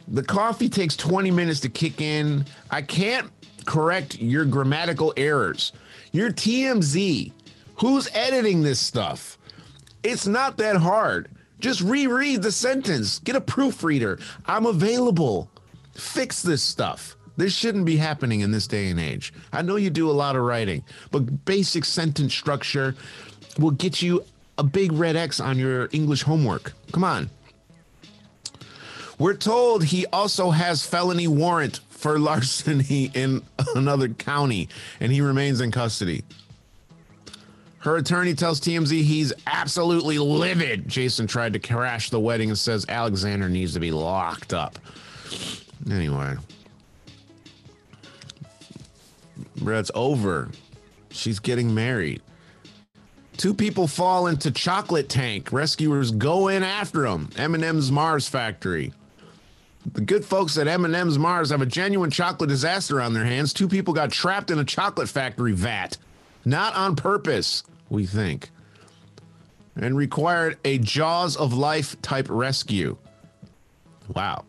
The 0.09 0.23
coffee 0.23 0.69
takes 0.69 0.97
20 0.97 1.31
minutes 1.31 1.61
to 1.61 1.69
kick 1.69 2.01
in. 2.01 2.47
I 2.71 2.83
can't 2.83 3.31
correct 3.67 4.19
your 4.19 4.45
grammatical 4.45 5.13
errors. 5.17 5.73
Your 6.13 6.31
TMZ. 6.31 7.33
Who's 7.77 8.09
editing 8.13 8.63
this 8.63 8.79
stuff? 8.79 9.39
It's 10.03 10.27
not 10.27 10.57
that 10.57 10.77
hard. 10.77 11.29
Just 11.61 11.83
reread 11.83 12.43
the 12.43 12.53
sentence. 12.53 13.19
Get 13.19 13.37
a 13.37 13.41
proofreader. 13.41 14.19
I'm 14.47 14.67
available. 14.67 15.51
Fix 15.95 16.43
this 16.43 16.63
stuff. 16.63 17.17
This 17.37 17.55
shouldn't 17.55 17.87
be 17.87 17.97
happening 17.97 18.41
in 18.41 18.51
this 18.51 18.67
day 18.67 18.89
and 18.89 19.01
age. 19.01 19.33
I 19.53 19.63
know 19.63 19.77
you 19.77 19.91
do 19.91 20.11
a 20.11 20.13
lot 20.13 20.37
of 20.37 20.43
writing, 20.43 20.85
but 21.11 21.45
basic 21.45 21.85
sentence 21.85 22.35
structure 22.35 22.95
will 23.59 23.71
get 23.71 24.03
you 24.03 24.25
a 24.59 24.63
big 24.63 24.93
red 24.93 25.17
X 25.17 25.41
on 25.41 25.59
your 25.59 25.89
English 25.93 26.23
homework. 26.23 26.73
Come 26.93 27.05
on. 27.05 27.31
We're 29.19 29.35
told 29.35 29.85
he 29.85 30.07
also 30.07 30.51
has 30.51 30.85
felony 30.85 31.29
warrant 31.29 31.81
for 31.91 32.19
larceny 32.19 33.11
in 33.15 33.43
another 33.75 34.09
county 34.09 34.69
and 34.99 35.13
he 35.13 35.21
remains 35.21 35.61
in 35.61 35.71
custody. 35.71 36.25
Her 37.81 37.97
attorney 37.97 38.35
tells 38.35 38.61
TMZ 38.61 39.03
he's 39.03 39.33
absolutely 39.47 40.19
livid. 40.19 40.87
Jason 40.87 41.27
tried 41.27 41.55
to 41.55 41.59
crash 41.59 42.11
the 42.11 42.21
wedding 42.21 42.51
and 42.51 42.59
says 42.59 42.85
Alexander 42.89 43.49
needs 43.49 43.73
to 43.75 43.81
be 43.81 43.91
locked 43.91 44.53
up. 44.53 44.79
Anyway, 45.91 46.37
it's 49.57 49.91
over. 49.95 50.49
She's 51.11 51.39
getting 51.39 51.75
married. 51.75 52.23
Two 53.37 53.55
people 53.55 53.87
fall 53.87 54.27
into 54.27 54.51
chocolate 54.51 55.09
tank. 55.09 55.51
Rescuers 55.53 56.11
go 56.11 56.49
in 56.49 56.63
after 56.63 57.03
them. 57.03 57.31
M&M's 57.37 57.91
Mars 57.91 58.29
factory. 58.29 58.93
The 59.93 60.03
good 60.03 60.25
folks 60.25 60.59
at 60.59 60.69
M&M's 60.69 61.19
Mars 61.19 61.51
have 61.51 61.63
a 61.63 61.67
genuine 61.67 62.11
chocolate 62.11 62.51
disaster 62.51 63.01
on 63.01 63.15
their 63.15 63.25
hands. 63.25 63.55
Two 63.55 63.67
people 63.67 63.95
got 63.95 64.11
trapped 64.11 64.51
in 64.51 64.59
a 64.59 64.65
chocolate 64.65 65.09
factory 65.09 65.53
vat, 65.53 65.97
not 66.45 66.75
on 66.75 66.97
purpose, 66.97 67.63
we 67.89 68.05
think, 68.05 68.51
and 69.75 69.97
required 69.97 70.59
a 70.67 70.77
Jaws 70.79 71.35
of 71.37 71.55
Life 71.55 72.01
type 72.03 72.27
rescue. 72.29 72.99
Wow. 74.15 74.45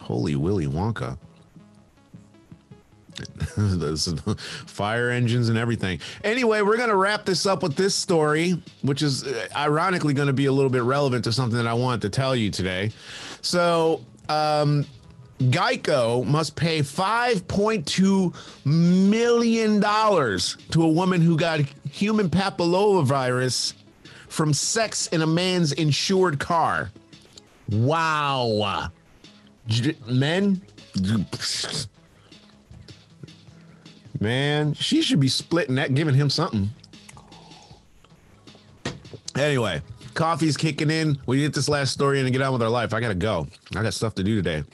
Holy 0.00 0.36
Willy 0.36 0.66
Wonka. 0.66 1.18
Fire 4.66 5.10
engines 5.10 5.48
and 5.48 5.58
everything. 5.58 6.00
Anyway, 6.24 6.60
we're 6.62 6.76
going 6.76 6.88
to 6.88 6.96
wrap 6.96 7.24
this 7.24 7.46
up 7.46 7.62
with 7.62 7.76
this 7.76 7.94
story, 7.94 8.60
which 8.82 9.02
is 9.02 9.24
uh, 9.24 9.48
ironically 9.56 10.14
going 10.14 10.28
to 10.28 10.32
be 10.32 10.46
a 10.46 10.52
little 10.52 10.70
bit 10.70 10.82
relevant 10.82 11.24
to 11.24 11.32
something 11.32 11.56
that 11.56 11.66
I 11.66 11.74
wanted 11.74 12.02
to 12.02 12.10
tell 12.10 12.34
you 12.36 12.50
today. 12.50 12.90
So, 13.42 14.04
um, 14.28 14.86
Geico 15.40 16.24
must 16.26 16.56
pay 16.56 16.80
$5.2 16.80 18.34
million 18.66 19.80
to 19.80 20.82
a 20.82 20.88
woman 20.88 21.20
who 21.20 21.36
got 21.36 21.60
human 21.90 22.28
papillomavirus 22.28 23.74
from 24.28 24.52
sex 24.52 25.06
in 25.08 25.22
a 25.22 25.26
man's 25.26 25.72
insured 25.72 26.40
car. 26.40 26.90
Wow. 27.70 28.90
Men, 30.06 30.62
Man, 34.20 34.74
she 34.74 35.02
should 35.02 35.20
be 35.20 35.28
splitting 35.28 35.76
that, 35.76 35.94
giving 35.94 36.14
him 36.14 36.28
something. 36.28 36.70
Anyway, 39.36 39.80
coffee's 40.14 40.56
kicking 40.56 40.90
in. 40.90 41.18
We 41.26 41.38
get 41.38 41.54
this 41.54 41.68
last 41.68 41.92
story 41.92 42.20
and 42.20 42.30
get 42.32 42.42
on 42.42 42.52
with 42.52 42.62
our 42.62 42.68
life. 42.68 42.92
I 42.92 43.00
gotta 43.00 43.14
go. 43.14 43.46
I 43.76 43.82
got 43.82 43.94
stuff 43.94 44.14
to 44.16 44.24
do 44.24 44.34
today. 44.34 44.64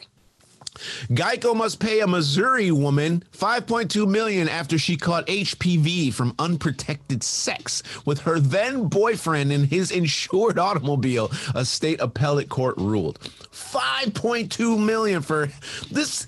Geico 1.11 1.55
must 1.55 1.79
pay 1.79 2.01
a 2.01 2.07
Missouri 2.07 2.73
woman 2.73 3.23
5.2 3.33 4.09
million 4.09 4.49
after 4.49 4.77
she 4.77 4.97
caught 4.97 5.27
HPV 5.27 6.13
from 6.13 6.35
unprotected 6.39 7.23
sex 7.23 7.83
with 8.05 8.21
her 8.21 8.41
then 8.41 8.89
boyfriend 8.89 9.53
in 9.53 9.65
his 9.65 9.93
insured 9.93 10.59
automobile, 10.59 11.31
a 11.55 11.65
state 11.65 12.01
appellate 12.01 12.49
court 12.49 12.77
ruled. 12.79 13.21
5.2 13.53 14.85
million 14.85 15.23
for 15.23 15.49
this 15.93 16.27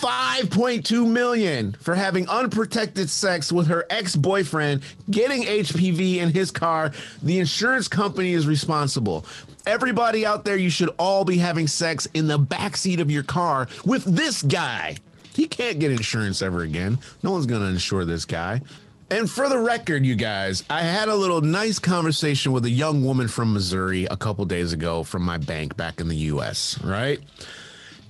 5.2 0.00 1.06
million 1.06 1.72
for 1.72 1.94
having 1.94 2.26
unprotected 2.28 3.10
sex 3.10 3.52
with 3.52 3.66
her 3.66 3.84
ex-boyfriend, 3.90 4.82
getting 5.10 5.42
HPV 5.42 6.16
in 6.16 6.30
his 6.30 6.50
car. 6.50 6.92
The 7.22 7.38
insurance 7.38 7.86
company 7.86 8.32
is 8.32 8.46
responsible. 8.46 9.26
Everybody 9.66 10.24
out 10.24 10.46
there, 10.46 10.56
you 10.56 10.70
should 10.70 10.88
all 10.98 11.26
be 11.26 11.36
having 11.36 11.66
sex 11.66 12.06
in 12.14 12.26
the 12.26 12.38
backseat 12.38 12.98
of 12.98 13.10
your 13.10 13.22
car 13.22 13.68
with 13.84 14.04
this 14.04 14.42
guy. 14.42 14.96
He 15.34 15.46
can't 15.46 15.78
get 15.78 15.92
insurance 15.92 16.40
ever 16.40 16.62
again. 16.62 16.98
No 17.22 17.32
one's 17.32 17.46
going 17.46 17.60
to 17.60 17.68
insure 17.68 18.06
this 18.06 18.24
guy. 18.24 18.62
And 19.10 19.28
for 19.28 19.50
the 19.50 19.58
record, 19.58 20.06
you 20.06 20.14
guys, 20.14 20.64
I 20.70 20.80
had 20.80 21.08
a 21.08 21.14
little 21.14 21.42
nice 21.42 21.78
conversation 21.78 22.52
with 22.52 22.64
a 22.64 22.70
young 22.70 23.04
woman 23.04 23.28
from 23.28 23.52
Missouri 23.52 24.06
a 24.06 24.16
couple 24.16 24.46
days 24.46 24.72
ago 24.72 25.02
from 25.02 25.22
my 25.22 25.36
bank 25.36 25.76
back 25.76 26.00
in 26.00 26.08
the 26.08 26.16
US, 26.16 26.80
right? 26.82 27.20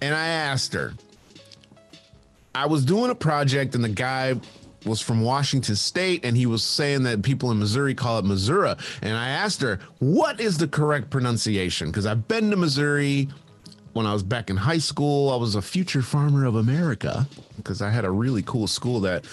And 0.00 0.14
I 0.14 0.26
asked 0.28 0.72
her, 0.74 0.94
I 2.54 2.66
was 2.66 2.84
doing 2.84 3.10
a 3.10 3.14
project 3.14 3.74
and 3.74 3.84
the 3.84 3.88
guy 3.88 4.34
was 4.84 5.00
from 5.00 5.22
Washington 5.22 5.76
State 5.76 6.24
and 6.24 6.36
he 6.36 6.46
was 6.46 6.64
saying 6.64 7.02
that 7.04 7.22
people 7.22 7.50
in 7.50 7.58
Missouri 7.58 7.94
call 7.94 8.18
it 8.18 8.24
Missouri. 8.24 8.74
And 9.02 9.16
I 9.16 9.28
asked 9.28 9.60
her, 9.62 9.78
what 9.98 10.40
is 10.40 10.58
the 10.58 10.66
correct 10.66 11.10
pronunciation? 11.10 11.88
Because 11.88 12.06
I've 12.06 12.26
been 12.28 12.50
to 12.50 12.56
Missouri 12.56 13.28
when 13.92 14.06
I 14.06 14.12
was 14.12 14.22
back 14.22 14.50
in 14.50 14.56
high 14.56 14.78
school. 14.78 15.30
I 15.30 15.36
was 15.36 15.54
a 15.54 15.62
future 15.62 16.02
farmer 16.02 16.44
of 16.44 16.56
America 16.56 17.28
because 17.56 17.82
I 17.82 17.90
had 17.90 18.04
a 18.04 18.10
really 18.10 18.42
cool 18.42 18.66
school 18.66 19.00
that 19.00 19.24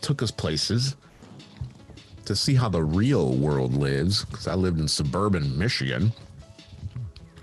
took 0.00 0.22
us 0.22 0.30
places 0.30 0.96
to 2.26 2.36
see 2.36 2.54
how 2.54 2.68
the 2.68 2.82
real 2.82 3.34
world 3.34 3.74
lives. 3.74 4.24
Because 4.24 4.46
I 4.46 4.54
lived 4.54 4.78
in 4.80 4.88
suburban 4.88 5.58
Michigan 5.58 6.12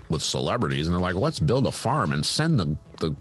with 0.08 0.22
celebrities, 0.22 0.86
and 0.86 0.94
they're 0.94 1.00
like, 1.00 1.14
let's 1.14 1.40
build 1.40 1.66
a 1.66 1.72
farm 1.72 2.12
and 2.12 2.24
send 2.24 2.60
the, 2.60 2.76
the 3.00 3.16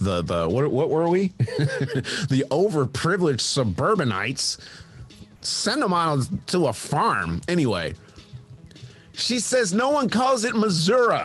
the 0.00 0.22
the 0.22 0.48
what 0.48 0.70
what 0.70 0.90
were 0.90 1.08
we? 1.08 1.28
the 1.38 2.44
overprivileged 2.50 3.40
suburbanites. 3.40 4.58
Send 5.40 5.82
them 5.82 5.92
on 5.92 6.22
to 6.46 6.66
a 6.66 6.72
farm. 6.72 7.40
Anyway, 7.46 7.94
she 9.12 9.38
says 9.38 9.72
no 9.72 9.90
one 9.90 10.08
calls 10.08 10.44
it 10.44 10.56
Missouri. 10.56 11.20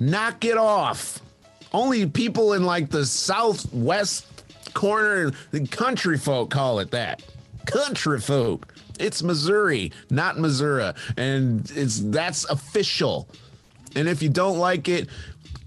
Knock 0.00 0.44
it 0.44 0.56
off. 0.56 1.20
Only 1.72 2.06
people 2.06 2.54
in 2.54 2.64
like 2.64 2.90
the 2.90 3.06
southwest 3.06 4.26
corner, 4.74 5.32
the 5.50 5.66
country 5.66 6.18
folk 6.18 6.50
call 6.50 6.80
it 6.80 6.90
that. 6.90 7.22
Country 7.66 8.20
folk. 8.20 8.74
It's 8.98 9.22
Missouri, 9.22 9.92
not 10.10 10.38
Missouri, 10.38 10.92
and 11.16 11.70
it's 11.74 12.00
that's 12.00 12.44
official. 12.50 13.28
And 13.96 14.08
if 14.08 14.22
you 14.22 14.28
don't 14.28 14.58
like 14.58 14.88
it, 14.88 15.08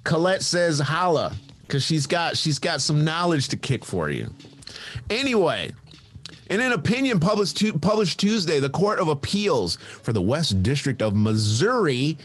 Colette 0.03 0.43
says 0.43 0.79
holla 0.79 1.33
because 1.73 1.83
she's 1.83 2.05
got 2.05 2.37
she's 2.37 2.59
got 2.59 2.81
some 2.81 3.03
knowledge 3.03 3.47
to 3.47 3.57
kick 3.57 3.83
for 3.83 4.07
you. 4.07 4.31
Anyway, 5.09 5.71
in 6.51 6.61
an 6.61 6.71
opinion 6.71 7.19
published 7.19 7.81
published 7.81 8.19
Tuesday, 8.19 8.59
the 8.59 8.69
Court 8.69 8.99
of 8.99 9.07
Appeals 9.07 9.77
for 10.03 10.13
the 10.13 10.21
West 10.21 10.61
District 10.61 11.01
of 11.01 11.15
Missouri 11.15 12.15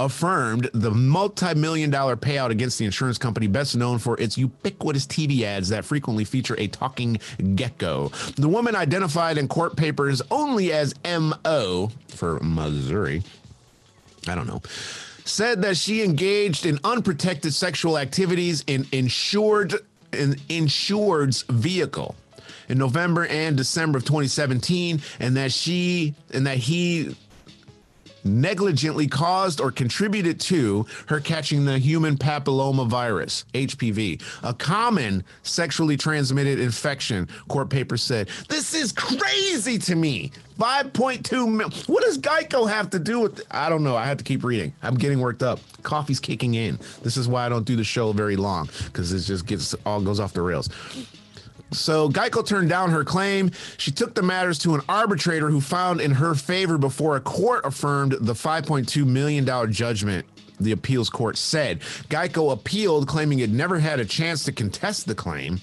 affirmed 0.00 0.70
the 0.72 0.90
multi-million 0.90 1.90
dollar 1.90 2.16
payout 2.16 2.48
against 2.48 2.78
the 2.78 2.86
insurance 2.86 3.18
company 3.18 3.46
best 3.46 3.76
known 3.76 3.98
for 3.98 4.18
its 4.18 4.38
ubiquitous 4.38 5.06
TV 5.06 5.42
ads 5.42 5.68
that 5.68 5.84
frequently 5.84 6.24
feature 6.24 6.56
a 6.58 6.66
talking 6.66 7.18
gecko. 7.54 8.08
The 8.36 8.48
woman 8.48 8.74
identified 8.74 9.36
in 9.36 9.48
court 9.48 9.76
papers 9.76 10.22
only 10.30 10.72
as 10.72 10.94
MO 11.04 11.92
for 12.08 12.40
Missouri. 12.40 13.22
I 14.26 14.34
don't 14.34 14.46
know 14.46 14.62
said 15.24 15.62
that 15.62 15.76
she 15.76 16.02
engaged 16.02 16.66
in 16.66 16.78
unprotected 16.84 17.54
sexual 17.54 17.98
activities 17.98 18.62
in 18.66 18.86
insured 18.92 19.74
in 20.12 20.36
insured's 20.48 21.42
vehicle 21.42 22.14
in 22.68 22.78
November 22.78 23.26
and 23.26 23.56
December 23.56 23.98
of 23.98 24.04
2017 24.04 25.00
and 25.20 25.36
that 25.36 25.52
she 25.52 26.14
and 26.32 26.46
that 26.46 26.58
he 26.58 27.16
negligently 28.24 29.06
caused 29.06 29.60
or 29.60 29.70
contributed 29.70 30.40
to 30.40 30.86
her 31.06 31.20
catching 31.20 31.64
the 31.64 31.78
human 31.78 32.16
papilloma 32.16 32.86
virus, 32.88 33.44
HPV, 33.54 34.22
a 34.42 34.54
common 34.54 35.24
sexually 35.42 35.96
transmitted 35.96 36.58
infection, 36.58 37.28
court 37.48 37.70
paper 37.70 37.96
said. 37.96 38.28
This 38.48 38.74
is 38.74 38.92
crazy 38.92 39.78
to 39.78 39.94
me. 39.94 40.32
5.2 40.58 41.52
mil. 41.52 41.70
What 41.86 42.04
does 42.04 42.18
Geico 42.18 42.68
have 42.68 42.90
to 42.90 42.98
do 42.98 43.20
with? 43.20 43.42
I 43.50 43.68
don't 43.68 43.82
know. 43.82 43.96
I 43.96 44.06
have 44.06 44.18
to 44.18 44.24
keep 44.24 44.44
reading. 44.44 44.72
I'm 44.82 44.94
getting 44.94 45.20
worked 45.20 45.42
up. 45.42 45.58
Coffee's 45.82 46.20
kicking 46.20 46.54
in. 46.54 46.78
This 47.02 47.16
is 47.16 47.26
why 47.26 47.44
I 47.44 47.48
don't 47.48 47.64
do 47.64 47.74
the 47.76 47.84
show 47.84 48.12
very 48.12 48.36
long 48.36 48.68
because 48.84 49.12
it 49.12 49.20
just 49.20 49.46
gets 49.46 49.74
all 49.84 50.00
goes 50.00 50.20
off 50.20 50.32
the 50.32 50.42
rails. 50.42 50.68
So 51.74 52.08
Geico 52.08 52.46
turned 52.46 52.68
down 52.68 52.90
her 52.90 53.04
claim. 53.04 53.50
She 53.78 53.90
took 53.90 54.14
the 54.14 54.22
matters 54.22 54.58
to 54.60 54.74
an 54.74 54.80
arbitrator 54.88 55.50
who 55.50 55.60
found 55.60 56.00
in 56.00 56.12
her 56.12 56.34
favor 56.34 56.78
before 56.78 57.16
a 57.16 57.20
court 57.20 57.64
affirmed 57.64 58.12
the 58.20 58.32
$5.2 58.32 59.06
million 59.06 59.72
judgment. 59.72 60.26
The 60.60 60.72
appeals 60.72 61.10
court 61.10 61.36
said 61.36 61.80
Geico 62.08 62.52
appealed, 62.52 63.08
claiming 63.08 63.40
it 63.40 63.50
never 63.50 63.78
had 63.78 63.98
a 64.00 64.04
chance 64.04 64.44
to 64.44 64.52
contest 64.52 65.06
the 65.06 65.14
claim. 65.14 65.60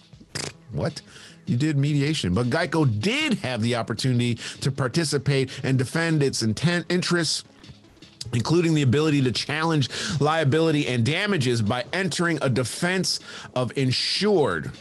What? 0.73 1.01
You 1.45 1.57
did 1.57 1.77
mediation, 1.77 2.33
but 2.33 2.49
Geico 2.49 3.01
did 3.01 3.35
have 3.35 3.61
the 3.61 3.75
opportunity 3.75 4.35
to 4.61 4.71
participate 4.71 5.49
and 5.63 5.77
defend 5.77 6.23
its 6.23 6.43
intent 6.43 6.85
interests 6.89 7.43
including 8.33 8.73
the 8.73 8.83
ability 8.83 9.21
to 9.23 9.31
challenge 9.31 9.89
liability 10.21 10.87
and 10.87 11.05
damages 11.05 11.61
by 11.61 11.83
entering 11.91 12.37
a 12.41 12.49
defense 12.49 13.19
of 13.55 13.75
insured 13.77 14.71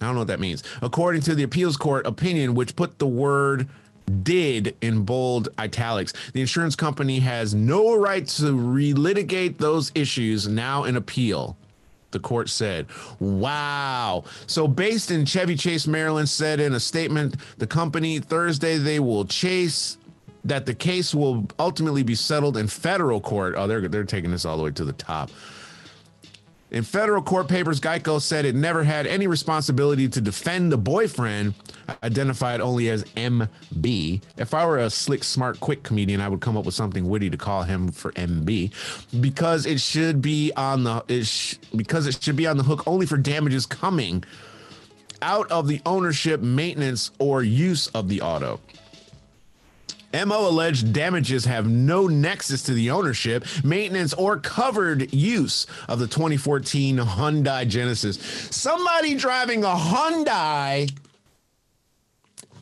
I 0.00 0.06
don't 0.06 0.14
know 0.14 0.22
what 0.22 0.28
that 0.28 0.40
means. 0.40 0.62
According 0.82 1.22
to 1.22 1.34
the 1.34 1.42
appeals 1.42 1.76
court 1.76 2.06
opinion, 2.06 2.54
which 2.54 2.74
put 2.74 2.98
the 2.98 3.06
word 3.06 3.68
did 4.22 4.74
in 4.80 5.04
bold 5.04 5.50
italics, 5.58 6.12
the 6.32 6.40
insurance 6.40 6.74
company 6.74 7.20
has 7.20 7.54
no 7.54 7.94
right 7.94 8.26
to 8.26 8.44
relitigate 8.44 9.58
those 9.58 9.92
issues 9.94 10.48
now 10.48 10.84
in 10.84 10.96
appeal. 10.96 11.56
the 12.12 12.18
court 12.18 12.48
said. 12.48 12.86
Wow. 13.20 14.24
So, 14.46 14.66
based 14.66 15.10
in 15.10 15.24
Chevy 15.24 15.54
Chase, 15.56 15.86
Maryland, 15.86 16.28
said 16.28 16.60
in 16.60 16.74
a 16.74 16.80
statement, 16.80 17.36
the 17.58 17.66
company 17.66 18.18
Thursday 18.18 18.78
they 18.78 19.00
will 19.00 19.24
chase 19.24 19.96
that 20.44 20.66
the 20.66 20.74
case 20.74 21.14
will 21.14 21.46
ultimately 21.58 22.02
be 22.02 22.14
settled 22.14 22.56
in 22.56 22.66
federal 22.66 23.20
court. 23.20 23.54
Oh, 23.56 23.66
they're 23.66 23.86
they're 23.88 24.04
taking 24.04 24.30
this 24.30 24.44
all 24.44 24.56
the 24.56 24.62
way 24.62 24.70
to 24.72 24.84
the 24.84 24.92
top. 24.92 25.30
In 26.70 26.84
federal 26.84 27.20
court 27.20 27.48
papers, 27.48 27.80
Geico 27.80 28.20
said 28.20 28.44
it 28.44 28.54
never 28.54 28.84
had 28.84 29.06
any 29.06 29.26
responsibility 29.26 30.08
to 30.08 30.20
defend 30.20 30.70
the 30.70 30.78
boyfriend, 30.78 31.54
identified 32.04 32.60
only 32.60 32.88
as 32.90 33.02
MB. 33.16 34.22
If 34.36 34.54
I 34.54 34.64
were 34.64 34.78
a 34.78 34.88
slick, 34.88 35.24
smart, 35.24 35.58
quick 35.58 35.82
comedian, 35.82 36.20
I 36.20 36.28
would 36.28 36.40
come 36.40 36.56
up 36.56 36.64
with 36.64 36.76
something 36.76 37.08
witty 37.08 37.28
to 37.30 37.36
call 37.36 37.64
him 37.64 37.90
for 37.90 38.12
MB, 38.12 39.20
because 39.20 39.66
it 39.66 39.80
should 39.80 40.22
be 40.22 40.52
on 40.56 40.84
the 40.84 41.04
it 41.08 41.26
sh- 41.26 41.56
because 41.74 42.06
it 42.06 42.22
should 42.22 42.36
be 42.36 42.46
on 42.46 42.56
the 42.56 42.62
hook 42.62 42.86
only 42.86 43.04
for 43.04 43.16
damages 43.16 43.66
coming 43.66 44.22
out 45.22 45.50
of 45.50 45.66
the 45.66 45.80
ownership, 45.84 46.40
maintenance, 46.40 47.10
or 47.18 47.42
use 47.42 47.88
of 47.88 48.08
the 48.08 48.22
auto. 48.22 48.60
MO 50.12 50.48
alleged 50.48 50.92
damages 50.92 51.44
have 51.44 51.68
no 51.68 52.06
nexus 52.06 52.62
to 52.64 52.74
the 52.74 52.90
ownership, 52.90 53.44
maintenance, 53.62 54.12
or 54.14 54.38
covered 54.38 55.12
use 55.12 55.66
of 55.88 55.98
the 55.98 56.06
2014 56.06 56.96
Hyundai 56.98 57.66
Genesis. 57.66 58.16
Somebody 58.50 59.14
driving 59.14 59.64
a 59.64 59.68
Hyundai 59.68 60.92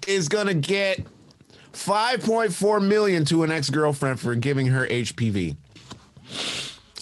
is 0.06 0.28
going 0.28 0.46
to 0.46 0.54
get 0.54 1.00
5.4 1.72 2.86
million 2.86 3.24
to 3.26 3.44
an 3.44 3.50
ex-girlfriend 3.50 4.20
for 4.20 4.34
giving 4.34 4.66
her 4.66 4.86
HPV. 4.86 5.56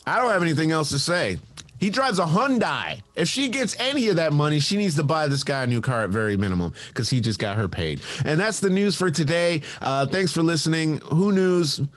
I 0.06 0.18
don't 0.18 0.30
have 0.30 0.42
anything 0.42 0.70
else 0.70 0.90
to 0.90 0.98
say. 0.98 1.38
He 1.78 1.90
drives 1.90 2.18
a 2.18 2.24
Hyundai. 2.24 3.02
If 3.14 3.28
she 3.28 3.48
gets 3.48 3.76
any 3.78 4.08
of 4.08 4.16
that 4.16 4.32
money, 4.32 4.60
she 4.60 4.76
needs 4.76 4.96
to 4.96 5.02
buy 5.02 5.28
this 5.28 5.44
guy 5.44 5.62
a 5.64 5.66
new 5.66 5.80
car 5.80 6.02
at 6.04 6.10
very 6.10 6.36
minimum 6.36 6.72
because 6.88 7.08
he 7.08 7.20
just 7.20 7.38
got 7.38 7.56
her 7.56 7.68
paid. 7.68 8.00
And 8.24 8.40
that's 8.40 8.60
the 8.60 8.70
news 8.70 8.96
for 8.96 9.10
today. 9.10 9.62
Uh, 9.80 10.06
thanks 10.06 10.32
for 10.32 10.42
listening. 10.42 10.98
Who 10.98 11.32
KNews? 11.32 11.88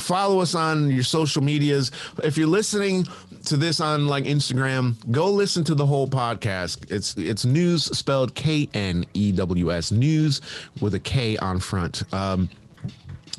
Follow 0.00 0.40
us 0.40 0.54
on 0.54 0.90
your 0.90 1.04
social 1.04 1.42
medias. 1.42 1.90
If 2.22 2.36
you're 2.36 2.48
listening 2.48 3.06
to 3.46 3.56
this 3.56 3.80
on 3.80 4.06
like 4.06 4.24
Instagram, 4.24 4.94
go 5.10 5.30
listen 5.30 5.64
to 5.64 5.74
the 5.74 5.86
whole 5.86 6.08
podcast. 6.08 6.90
It's 6.90 7.16
it's 7.16 7.44
news 7.44 7.84
spelled 7.96 8.34
K 8.34 8.68
N 8.74 9.04
E 9.14 9.32
W 9.32 9.72
S 9.72 9.90
news 9.92 10.40
with 10.80 10.94
a 10.94 11.00
K 11.00 11.36
on 11.38 11.58
front. 11.60 12.02
Um, 12.12 12.48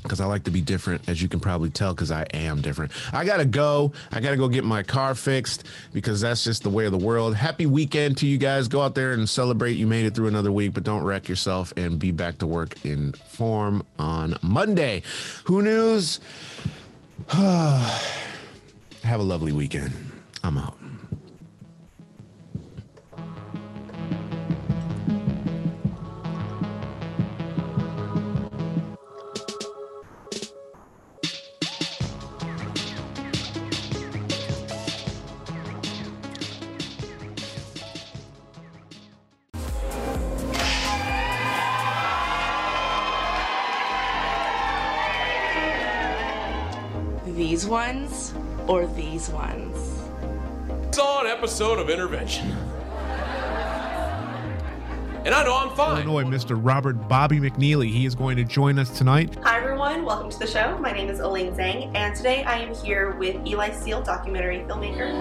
because 0.03 0.21
I 0.21 0.25
like 0.25 0.43
to 0.45 0.51
be 0.51 0.61
different, 0.61 1.07
as 1.07 1.21
you 1.21 1.27
can 1.27 1.39
probably 1.39 1.69
tell, 1.69 1.93
because 1.93 2.11
I 2.11 2.23
am 2.33 2.61
different. 2.61 2.91
I 3.13 3.25
gotta 3.25 3.45
go. 3.45 3.91
I 4.11 4.19
gotta 4.19 4.37
go 4.37 4.47
get 4.47 4.63
my 4.63 4.83
car 4.83 5.15
fixed 5.15 5.65
because 5.93 6.21
that's 6.21 6.43
just 6.43 6.63
the 6.63 6.69
way 6.69 6.85
of 6.85 6.91
the 6.91 6.97
world. 6.97 7.35
Happy 7.35 7.65
weekend 7.65 8.17
to 8.17 8.27
you 8.27 8.37
guys. 8.37 8.67
Go 8.67 8.81
out 8.81 8.95
there 8.95 9.11
and 9.13 9.27
celebrate. 9.29 9.73
You 9.73 9.87
made 9.87 10.05
it 10.05 10.15
through 10.15 10.27
another 10.27 10.51
week, 10.51 10.73
but 10.73 10.83
don't 10.83 11.03
wreck 11.03 11.27
yourself 11.29 11.73
and 11.77 11.99
be 11.99 12.11
back 12.11 12.37
to 12.39 12.47
work 12.47 12.83
in 12.85 13.13
form 13.13 13.85
on 13.97 14.35
Monday. 14.41 15.03
Who 15.45 15.61
knows? 15.61 16.19
Have 17.29 19.19
a 19.19 19.23
lovely 19.23 19.51
weekend. 19.51 19.93
I'm 20.43 20.57
out. 20.57 20.78
Ones 47.69 48.33
or 48.67 48.87
these 48.87 49.29
ones? 49.29 49.77
Saw 50.91 51.21
an 51.21 51.27
episode 51.27 51.79
of 51.79 51.89
Intervention. 51.89 52.51
And 55.25 55.35
I 55.35 55.43
know 55.43 55.55
I'm 55.55 55.75
fine. 55.75 56.07
Illinois, 56.07 56.23
Mr. 56.23 56.57
Robert 56.59 56.93
Bobby 57.07 57.39
McNeely. 57.39 57.91
He 57.91 58.05
is 58.05 58.15
going 58.15 58.37
to 58.37 58.43
join 58.43 58.79
us 58.79 58.97
tonight. 58.97 59.37
Hi 59.43 59.57
everyone, 59.57 60.03
welcome 60.03 60.31
to 60.31 60.39
the 60.39 60.47
show. 60.47 60.77
My 60.79 60.91
name 60.91 61.09
is 61.09 61.19
Elaine 61.19 61.53
Zhang, 61.53 61.95
and 61.95 62.15
today 62.15 62.43
I 62.43 62.59
am 62.59 62.73
here 62.73 63.11
with 63.17 63.45
Eli 63.45 63.71
Seal, 63.71 64.01
documentary 64.01 64.59
filmmaker. 64.67 65.13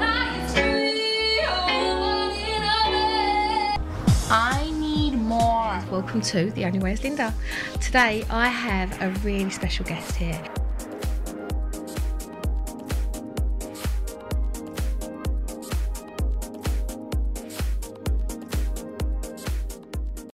I 4.30 4.70
need 4.78 5.14
more. 5.14 5.82
Welcome 5.90 6.20
to 6.22 6.50
The 6.52 6.64
Only 6.64 6.78
Way 6.78 6.92
is 6.92 7.02
Linda. 7.02 7.34
Today 7.80 8.24
I 8.30 8.48
have 8.48 9.02
a 9.02 9.10
really 9.20 9.50
special 9.50 9.84
guest 9.84 10.14
here. 10.16 10.42